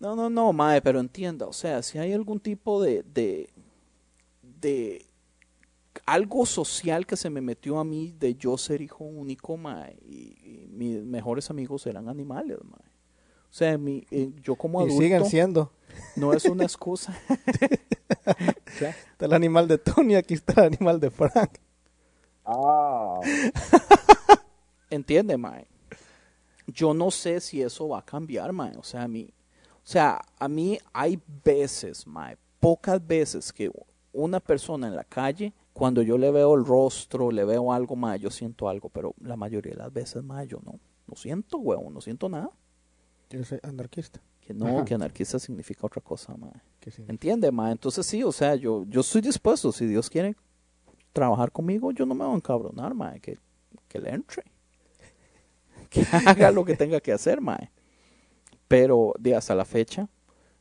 [0.00, 1.46] No, no, no, mae, pero entienda.
[1.46, 3.02] O sea, si hay algún tipo de...
[3.02, 3.50] de,
[4.42, 5.04] de
[6.06, 10.36] algo social que se me metió a mí de yo ser hijo único, mae, y,
[10.42, 12.87] y mis mejores amigos eran animales, mae.
[13.50, 15.72] O sea, mi, eh, yo como Y adulto siguen siendo.
[16.16, 17.16] no es una excusa.
[18.80, 21.58] Está el animal de Tony, aquí está el animal de Frank.
[22.44, 23.20] Ah,
[24.90, 25.66] ¿Entiende, mae?
[26.66, 28.76] Yo no sé si eso va a cambiar, mae.
[28.76, 29.30] O sea, a mí,
[29.76, 33.70] o sea, a mí hay veces, mae, pocas veces que
[34.12, 38.18] una persona en la calle, cuando yo le veo el rostro, le veo algo, mae,
[38.18, 41.94] yo siento algo, pero la mayoría de las veces, mae, yo no, no siento, huevón,
[41.94, 42.50] no siento nada.
[43.30, 44.20] Yo soy anarquista.
[44.40, 46.52] Que no, que anarquista significa otra cosa, mae.
[47.06, 47.72] ¿Entiende, mae?
[47.72, 50.34] Entonces sí, o sea, yo, yo estoy dispuesto, si Dios quiere
[51.12, 53.38] trabajar conmigo, yo no me voy a encabronar, mae, que,
[53.88, 54.44] que le entre.
[55.90, 57.70] Que haga lo que tenga que hacer, mae.
[58.66, 60.06] Pero de hasta la fecha,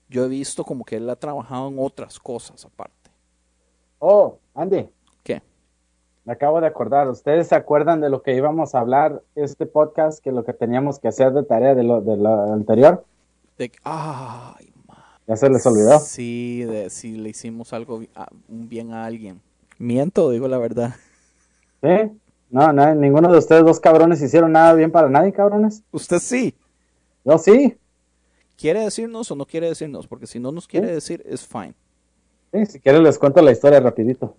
[0.08, 3.12] yo he visto como que él ha trabajado en otras cosas aparte.
[4.00, 4.90] oh, Andy, ¿Qué?
[6.28, 7.08] Me acabo de acordar.
[7.08, 11.00] ¿Ustedes se acuerdan de lo que íbamos a hablar este podcast, que lo que teníamos
[11.00, 13.06] que hacer de tarea de lo, de lo anterior?
[13.58, 14.74] De, ay.
[15.26, 16.00] ¿Ya se les olvidó?
[16.00, 19.40] Sí, de si le hicimos algo, bi- a- un bien a alguien.
[19.78, 20.96] Miento, digo la verdad.
[21.82, 22.12] ¿Sí?
[22.50, 25.82] No, no, ninguno de ustedes dos cabrones hicieron nada bien para nadie, cabrones.
[25.92, 26.54] Usted sí.
[27.24, 27.78] Yo sí.
[28.58, 30.08] ¿Quiere decirnos o no quiere decirnos?
[30.08, 31.74] Porque si no nos quiere decir, es fine.
[32.54, 34.36] Sí, si quieren les cuento la historia rapidito.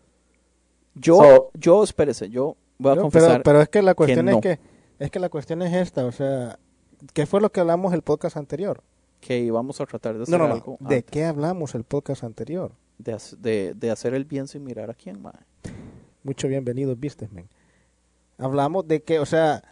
[1.01, 3.30] Yo, So- yo, espérese, yo voy a No, confesar.
[3.30, 4.32] pero, pero es que la cuestión no.
[4.32, 4.59] es que
[4.99, 6.59] es que la cuestión es esta, o sea,
[7.12, 8.82] ¿qué fue lo que hablamos el podcast anterior?
[9.20, 10.55] que íbamos a tratar de hacer no, no.
[10.55, 12.70] algo ¿De antes qué hablamos el podcast anterior?
[12.99, 15.32] de, de- de hacer el bien sin mirar a quién, mae.
[16.22, 16.96] Mucho bienvenido,
[17.32, 17.49] men.
[18.38, 19.64] Hablamos de que, o sea,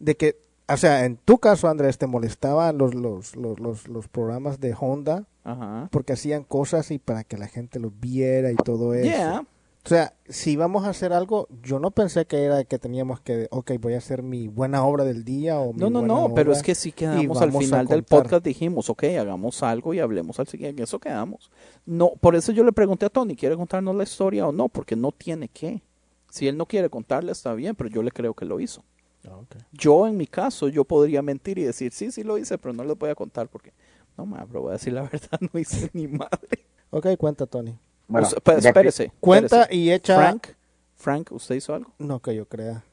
[0.00, 0.38] de que,
[0.68, 4.74] o sea, en tu caso, Andrés, te molestaban los, los, los, los, los programas de
[4.78, 5.88] Honda Ajá.
[5.92, 9.04] porque hacían cosas y para que la gente los viera y todo eso.
[9.08, 9.46] Yeah.
[9.84, 13.48] O sea, si vamos a hacer algo, yo no pensé que era que teníamos que,
[13.50, 16.34] ok, voy a hacer mi buena obra del día o mi No, no, buena no,
[16.34, 20.40] pero es que y quedamos al final del podcast, dijimos, ok, hagamos algo y hablemos
[20.40, 21.50] al siguiente, en eso quedamos.
[21.84, 24.70] No, por eso yo le pregunté a Tony, ¿quiere contarnos la historia o no?
[24.70, 25.82] Porque no tiene que.
[26.30, 28.82] Si él no quiere contarle, está bien, pero yo le creo que lo hizo.
[29.28, 29.56] Ah, ok.
[29.70, 32.84] Yo, en mi caso, yo podría mentir y decir, sí, sí lo hice, pero no
[32.84, 33.74] les voy a contar porque,
[34.16, 36.64] no, ma, pero voy a decir la verdad, no hice ni madre.
[36.88, 37.78] Ok, cuenta, Tony.
[38.08, 39.12] Bueno, O sea, pues, espérese.
[39.20, 39.76] Cuenta espérese.
[39.76, 40.16] y echa...
[40.16, 40.46] Frank,
[40.94, 41.92] Frank, ¿usted hizo algo?
[41.98, 42.84] No que yo crea.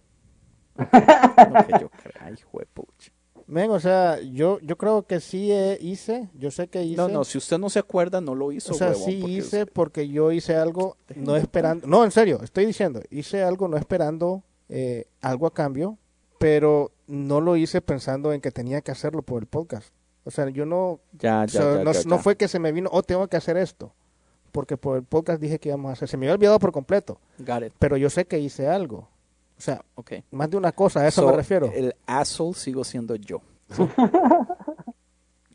[0.78, 3.12] No, que yo crea, hijo de pucha.
[3.48, 6.96] Men, o sea, yo, yo creo que sí eh, hice, yo sé que hice.
[6.96, 9.32] No, no, si usted no se acuerda, no lo hizo, o sea, huevón, sí porque
[9.34, 11.86] hice porque yo hice algo no esperando.
[11.86, 15.98] No, en serio, estoy diciendo, hice algo no esperando eh, algo a cambio,
[16.40, 19.94] pero no lo hice pensando en que tenía que hacerlo por el podcast.
[20.24, 22.90] O sea, yo no, Ya, o ya, sea, ya, no, fue que se me vino,
[22.94, 23.94] oh, tengo que hacer esto.
[24.52, 26.08] Porque por el podcast dije que íbamos a hacer.
[26.10, 27.18] Se me había olvidado por completo.
[27.40, 27.74] Got it.
[27.80, 29.08] Pero yo sé que hice algo.
[29.58, 30.14] O sea, Ok.
[30.32, 31.72] más de una cosa, a eso So, me refiero.
[31.74, 33.42] El asshole sigo siendo yo.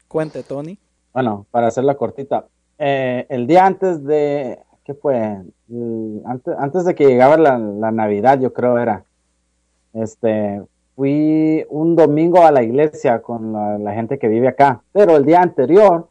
[0.09, 0.79] Cuente, Tony.
[1.13, 2.47] Bueno, para hacerla cortita,
[2.79, 5.43] eh, el día antes de, ¿qué fue?
[5.69, 9.05] El- antes, antes de que llegaba la, la Navidad, yo creo era,
[9.95, 10.63] este,
[10.95, 15.25] fui un domingo a la iglesia con la, la gente que vive acá, pero el
[15.25, 16.09] día anterior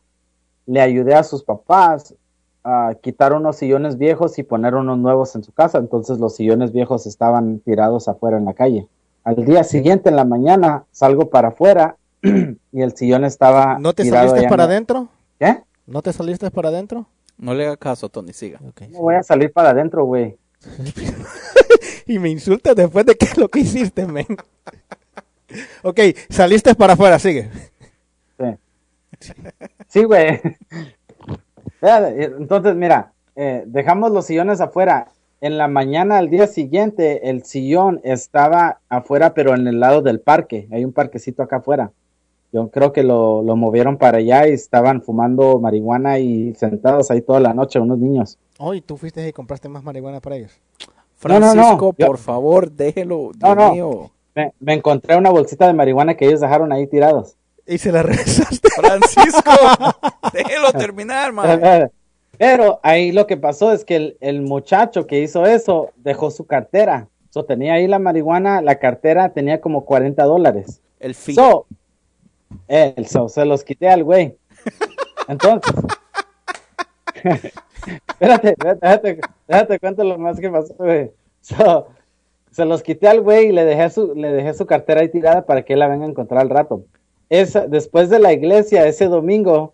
[0.65, 2.15] le ayudé a sus papás
[2.65, 6.71] a quitar unos sillones viejos y poner unos nuevos en su casa, entonces los sillones
[6.71, 8.87] viejos estaban tirados afuera en la calle.
[9.23, 14.03] Al día siguiente, en la mañana, salgo para afuera y el sillón estaba ¿No te
[14.03, 15.09] tirado saliste para adentro?
[15.39, 15.61] ¿Qué?
[15.85, 17.05] ¿No te saliste para adentro?
[17.37, 18.59] No le haga caso, Tony, siga.
[18.89, 20.35] No voy a salir para adentro, güey.
[22.07, 24.27] Y me insultas después de que lo que hiciste, men.
[25.81, 25.99] ok,
[26.29, 27.49] saliste para afuera, sigue.
[28.37, 29.31] Sí.
[29.87, 30.39] Sí, güey.
[31.85, 35.07] Espérate, Entonces, mira, eh, dejamos los sillones afuera.
[35.41, 40.19] En la mañana, al día siguiente, el sillón estaba afuera, pero en el lado del
[40.19, 40.67] parque.
[40.71, 41.91] Hay un parquecito acá afuera.
[42.51, 47.21] Yo creo que lo, lo movieron para allá y estaban fumando marihuana y sentados ahí
[47.21, 48.37] toda la noche unos niños.
[48.57, 50.53] Hoy tú fuiste y compraste más marihuana para ellos.
[51.27, 51.51] No, no, no.
[51.53, 53.31] Francisco, Yo- por favor, déjelo.
[53.39, 53.71] No, Dios no.
[53.73, 54.11] mío.
[54.35, 57.35] Me, me encontré una bolsita de marihuana que ellos dejaron ahí tirados.
[57.65, 58.69] Y se la regresaste.
[58.75, 59.51] Francisco,
[60.33, 61.89] déjelo terminar, man.
[62.37, 66.45] Pero ahí lo que pasó es que el, el muchacho que hizo eso dejó su
[66.45, 67.07] cartera.
[67.29, 70.81] So, tenía ahí la marihuana, la cartera tenía como 40 dólares.
[70.99, 71.35] El fin.
[71.35, 71.65] So,
[72.67, 74.37] él, so, se los quité al güey.
[75.27, 75.73] Entonces,
[78.07, 81.11] espérate, espérate, déjate, déjate cuento lo más que pasó, güey.
[81.41, 81.87] So,
[82.51, 85.45] se los quité al güey y le dejé su, le dejé su cartera ahí tirada
[85.45, 86.85] para que él la venga a encontrar al rato.
[87.29, 89.73] Esa, después de la iglesia, ese domingo,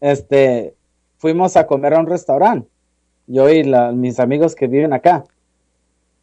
[0.00, 0.74] este,
[1.18, 2.68] fuimos a comer a un restaurante.
[3.26, 5.24] Yo y la- mis amigos que viven acá.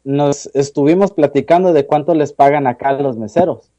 [0.04, 3.70] Nos estuvimos platicando de cuánto les pagan acá a los meseros.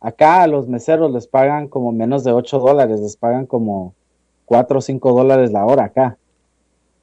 [0.00, 3.94] Acá a los meseros les pagan como menos de 8 dólares, les pagan como
[4.46, 6.16] 4 o 5 dólares la hora acá.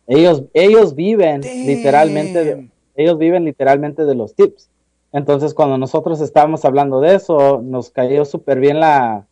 [0.07, 4.69] Ellos, ellos viven literalmente, ellos viven literalmente de los tips.
[5.11, 9.25] Entonces, cuando nosotros estábamos hablando de eso, nos cayó súper bien la,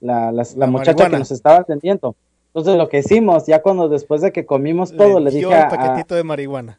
[0.00, 1.10] la, la- muchacha marihuana.
[1.10, 2.14] que nos estaba atendiendo.
[2.48, 5.64] Entonces, lo que hicimos, ya cuando después de que comimos todo, le, dio dije el
[5.66, 6.78] a- paquetito de marihuana.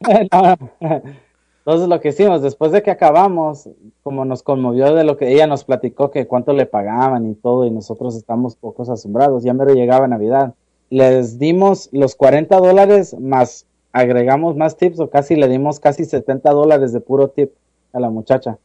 [0.32, 0.56] no.
[1.64, 3.68] Entonces lo que hicimos, después de que acabamos,
[4.02, 7.64] como nos conmovió de lo que ella nos platicó, que cuánto le pagaban y todo,
[7.66, 10.54] y nosotros estamos pocos asombrados, ya mero llegaba Navidad.
[10.90, 16.50] Les dimos los 40 dólares más agregamos más tips o casi le dimos casi 70
[16.50, 17.52] dólares de puro tip
[17.92, 18.58] a la muchacha.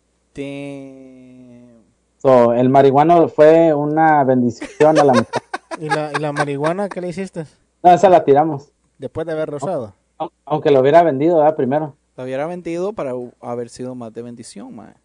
[2.19, 5.41] So, el marihuano fue una bendición a la muchacha.
[5.79, 7.45] ¿Y la, ¿Y la marihuana qué le hiciste?
[7.83, 8.71] No, esa la tiramos.
[8.97, 9.93] Después de haber rosado.
[10.17, 11.55] Au- Aunque lo hubiera vendido, ¿verdad?
[11.55, 11.95] Primero.
[12.15, 14.95] Lo hubiera vendido para haber sido más de bendición, man.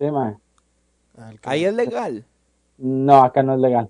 [0.00, 0.06] Sí,
[1.40, 2.24] que- Ahí es legal.
[2.78, 3.88] No, acá no es legal.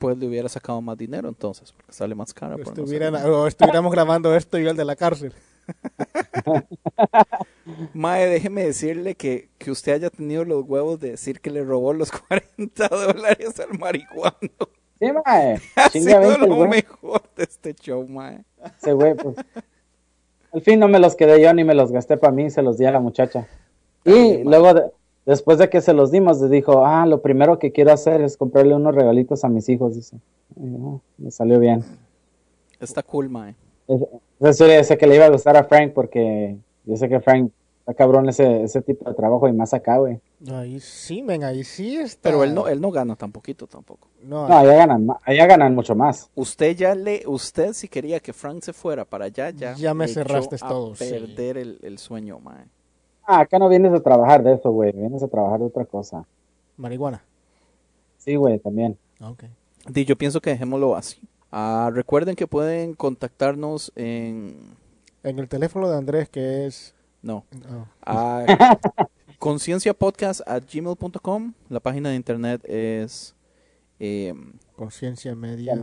[0.00, 2.56] Pues le hubiera sacado más dinero entonces, porque sale más cara.
[2.56, 5.32] Estuvieran- o estuviéramos grabando esto y yo el de la cárcel.
[7.94, 11.92] Mae, déjeme decirle que, que usted haya tenido los huevos de decir que le robó
[11.92, 14.32] los 40 dólares al marihuano.
[14.98, 15.60] Sí, mae.
[15.76, 16.70] Ha sido lo güey.
[16.70, 18.44] mejor de este show, mae.
[18.78, 19.36] Ese güey, pues.
[20.52, 22.76] Al fin no me los quedé yo ni me los gasté para mí, se los
[22.76, 23.46] di a la muchacha.
[24.04, 24.90] Y luego, de-
[25.30, 28.36] después de que se los dimos, le dijo, ah, lo primero que quiero hacer es
[28.36, 30.16] comprarle unos regalitos a mis hijos, dice.
[30.56, 31.82] Y yo, "Ah, me salió bien.
[32.80, 33.54] Está cool, mae.
[33.88, 34.02] Es-
[34.40, 36.56] Eso yo sé que le iba a gustar a Frank porque
[36.86, 37.50] yo sé que Frank
[37.80, 40.18] está cabrón ese, ese tipo de trabajo y más acá, güey.
[40.50, 42.22] Ahí sí, ven, ahí sí está.
[42.22, 44.08] Pero él no, él no gana tan poquito tampoco.
[44.22, 46.30] No, No, allá ganan, allá ganan mucho más.
[46.34, 50.08] Usted ya le, usted si quería que Frank se fuera para allá, ya, Ya me
[50.08, 51.04] cerraste todo, sí.
[51.10, 52.64] perder el, el sueño, mae.
[53.32, 54.90] Ah, acá no vienes a trabajar de eso, güey.
[54.90, 56.26] Vienes a trabajar de otra cosa.
[56.76, 57.22] marihuana.
[58.18, 58.98] Sí, güey, también.
[59.20, 59.44] Ok.
[59.88, 61.20] Di, yo pienso que dejémoslo así.
[61.52, 64.56] Ah, recuerden que pueden contactarnos en...
[65.22, 66.92] En el teléfono de Andrés, que es.
[67.22, 67.44] No.
[67.52, 68.46] no, a
[69.38, 71.52] concienciapodcast at gmail.com.
[71.68, 73.36] La página de internet es
[74.00, 74.34] eh,
[74.74, 75.80] conciencia media.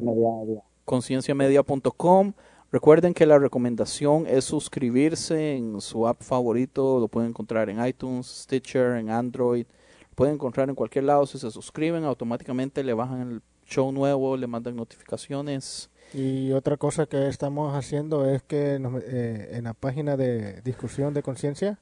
[0.83, 2.33] concienciamedia.com.
[2.71, 6.99] Recuerden que la recomendación es suscribirse en su app favorito.
[6.99, 9.65] Lo pueden encontrar en iTunes, Stitcher, en Android.
[10.09, 11.25] Lo pueden encontrar en cualquier lado.
[11.25, 15.89] Si se suscriben, automáticamente le bajan el show nuevo, le mandan notificaciones.
[16.13, 21.13] Y otra cosa que estamos haciendo es que nos- eh, en la página de discusión
[21.13, 21.79] de conciencia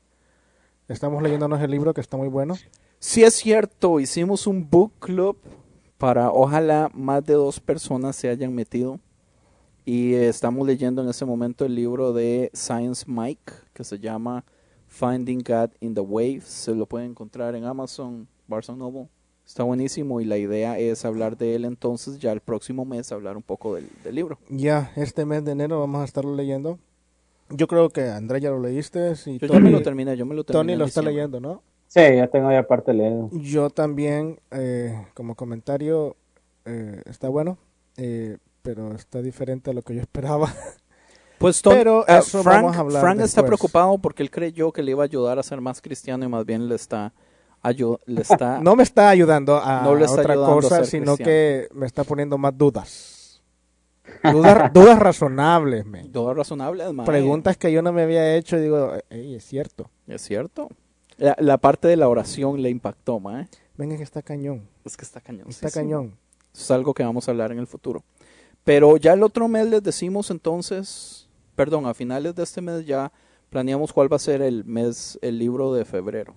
[0.87, 2.55] estamos leyéndonos el libro que está muy bueno.
[2.99, 5.37] Sí es cierto, hicimos un book club
[5.97, 8.99] para ojalá más de dos personas se hayan metido.
[9.85, 14.43] Y eh, estamos leyendo en ese momento el libro de Science Mike que se llama
[14.87, 16.45] Finding God in the Waves.
[16.45, 19.07] Se lo pueden encontrar en Amazon, Barnes Noble.
[19.45, 23.37] Está buenísimo y la idea es hablar de él entonces ya el próximo mes, hablar
[23.37, 24.39] un poco del, del libro.
[24.49, 26.79] Ya, este mes de enero vamos a estarlo leyendo.
[27.49, 29.13] Yo creo que Andrea ya lo leíste.
[29.27, 30.73] Y Yo Tony, ya me lo terminé, yo me lo terminé.
[30.73, 31.13] Tony lo está diciembre.
[31.13, 31.61] leyendo, ¿no?
[31.87, 33.29] Sí, ya tengo ya parte leído.
[33.33, 36.15] Yo también, eh, como comentario,
[36.65, 37.59] eh, está bueno,
[37.97, 40.51] eh, pero está diferente a lo que yo esperaba.
[41.37, 44.71] Pues Tony- Pero ah, eso Frank, vamos a hablar Frank está preocupado porque él creyó
[44.71, 47.13] que le iba a ayudar a ser más cristiano y más bien le está
[48.05, 51.15] le está no me está ayudando a No está otra ayudando a cosa, ser sino
[51.17, 51.25] cristiano.
[51.25, 53.43] que me está poniendo más dudas.
[54.23, 56.09] Dudas, dudas razonables, men.
[56.11, 57.05] todo razonable, mae.
[57.05, 59.89] Preguntas que yo no me había hecho y digo, "Ey, es cierto.
[60.07, 60.69] Es cierto.
[61.17, 63.49] La, la parte de la oración le impactó, mae.
[63.75, 65.47] Venga que está cañón, Es que está cañón.
[65.49, 65.79] está sí, sí.
[65.79, 66.15] cañón.
[66.53, 68.03] Es algo que vamos a hablar en el futuro.
[68.65, 73.11] Pero ya el otro mes les decimos entonces, perdón, a finales de este mes ya
[73.49, 76.33] planeamos cuál va a ser el mes, el libro de febrero.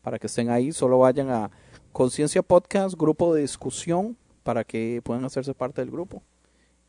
[0.00, 1.50] Para que estén ahí, solo vayan a
[1.92, 6.22] Conciencia Podcast, grupo de discusión, para que puedan hacerse parte del grupo.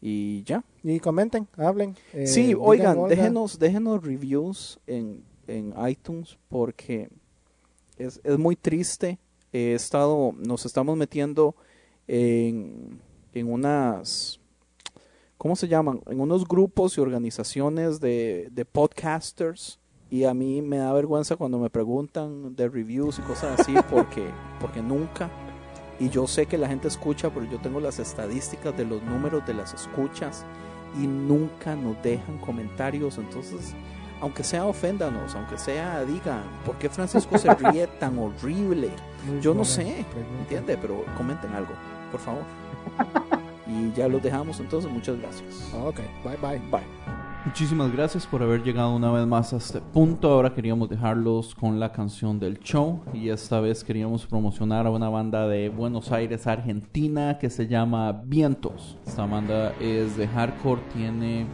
[0.02, 0.64] Y ya.
[0.84, 1.96] Y comenten, hablen.
[2.14, 3.10] eh, sí, digan, oigan, "Olga".
[3.16, 7.10] déjenos, déjenos reviews en, en iTunes porque
[7.98, 9.18] es, es muy triste.
[9.52, 11.56] He estado, nos estamos metiendo
[12.08, 13.00] en,
[13.34, 14.40] en unas,
[15.38, 16.02] ¿cómo se llaman?
[16.08, 19.80] En unos grupos y organizaciones de, de podcasters
[20.10, 24.30] y a mí me da vergüenza cuando me preguntan de reviews y cosas así porque,
[24.60, 25.30] porque nunca.
[26.00, 29.46] Y yo sé que la gente escucha, pero yo tengo las estadísticas de los números
[29.46, 30.46] de las escuchas
[31.02, 33.18] y nunca nos dejan comentarios.
[33.18, 33.74] Entonces,
[34.22, 38.90] aunque sea oféndanos, aunque sea digan, ¿por qué Francisco se ríe tan horrible?
[39.42, 40.06] Yo no sé.
[40.40, 40.78] ¿entiende?
[40.78, 41.74] Pero comenten algo,
[42.12, 42.44] por favor.
[43.68, 45.74] Y ya los dejamos entonces, muchas gracias.
[45.74, 46.60] Ok, bye bye.
[46.72, 47.26] Bye.
[47.46, 50.32] Muchísimas gracias por haber llegado una vez más a este punto.
[50.32, 55.10] Ahora queríamos dejarlos con la canción del show y esta vez queríamos promocionar a una
[55.10, 58.98] banda de Buenos Aires, Argentina, que se llama Vientos.
[59.06, 61.46] Esta banda es de hardcore, tiene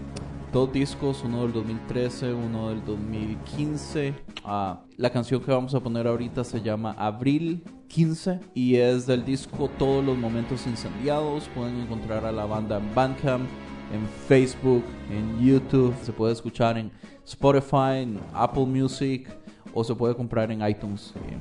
[0.52, 4.14] dos discos, uno del 2013, uno del 2015.
[4.44, 9.26] Ah, la canción que vamos a poner ahorita se llama Abril 15 y es del
[9.26, 11.50] disco Todos los Momentos Incendiados.
[11.56, 13.50] Pueden encontrar a la banda en Bandcamp
[13.94, 16.92] en Facebook, en YouTube, se puede escuchar en
[17.26, 19.30] Spotify, en Apple Music
[19.74, 21.38] o se puede comprar en iTunes, eh,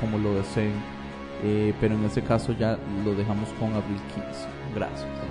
[0.00, 0.72] como lo deseen.
[1.44, 4.46] Eh, pero en ese caso ya lo dejamos con Abril 15.
[4.74, 5.27] Gracias.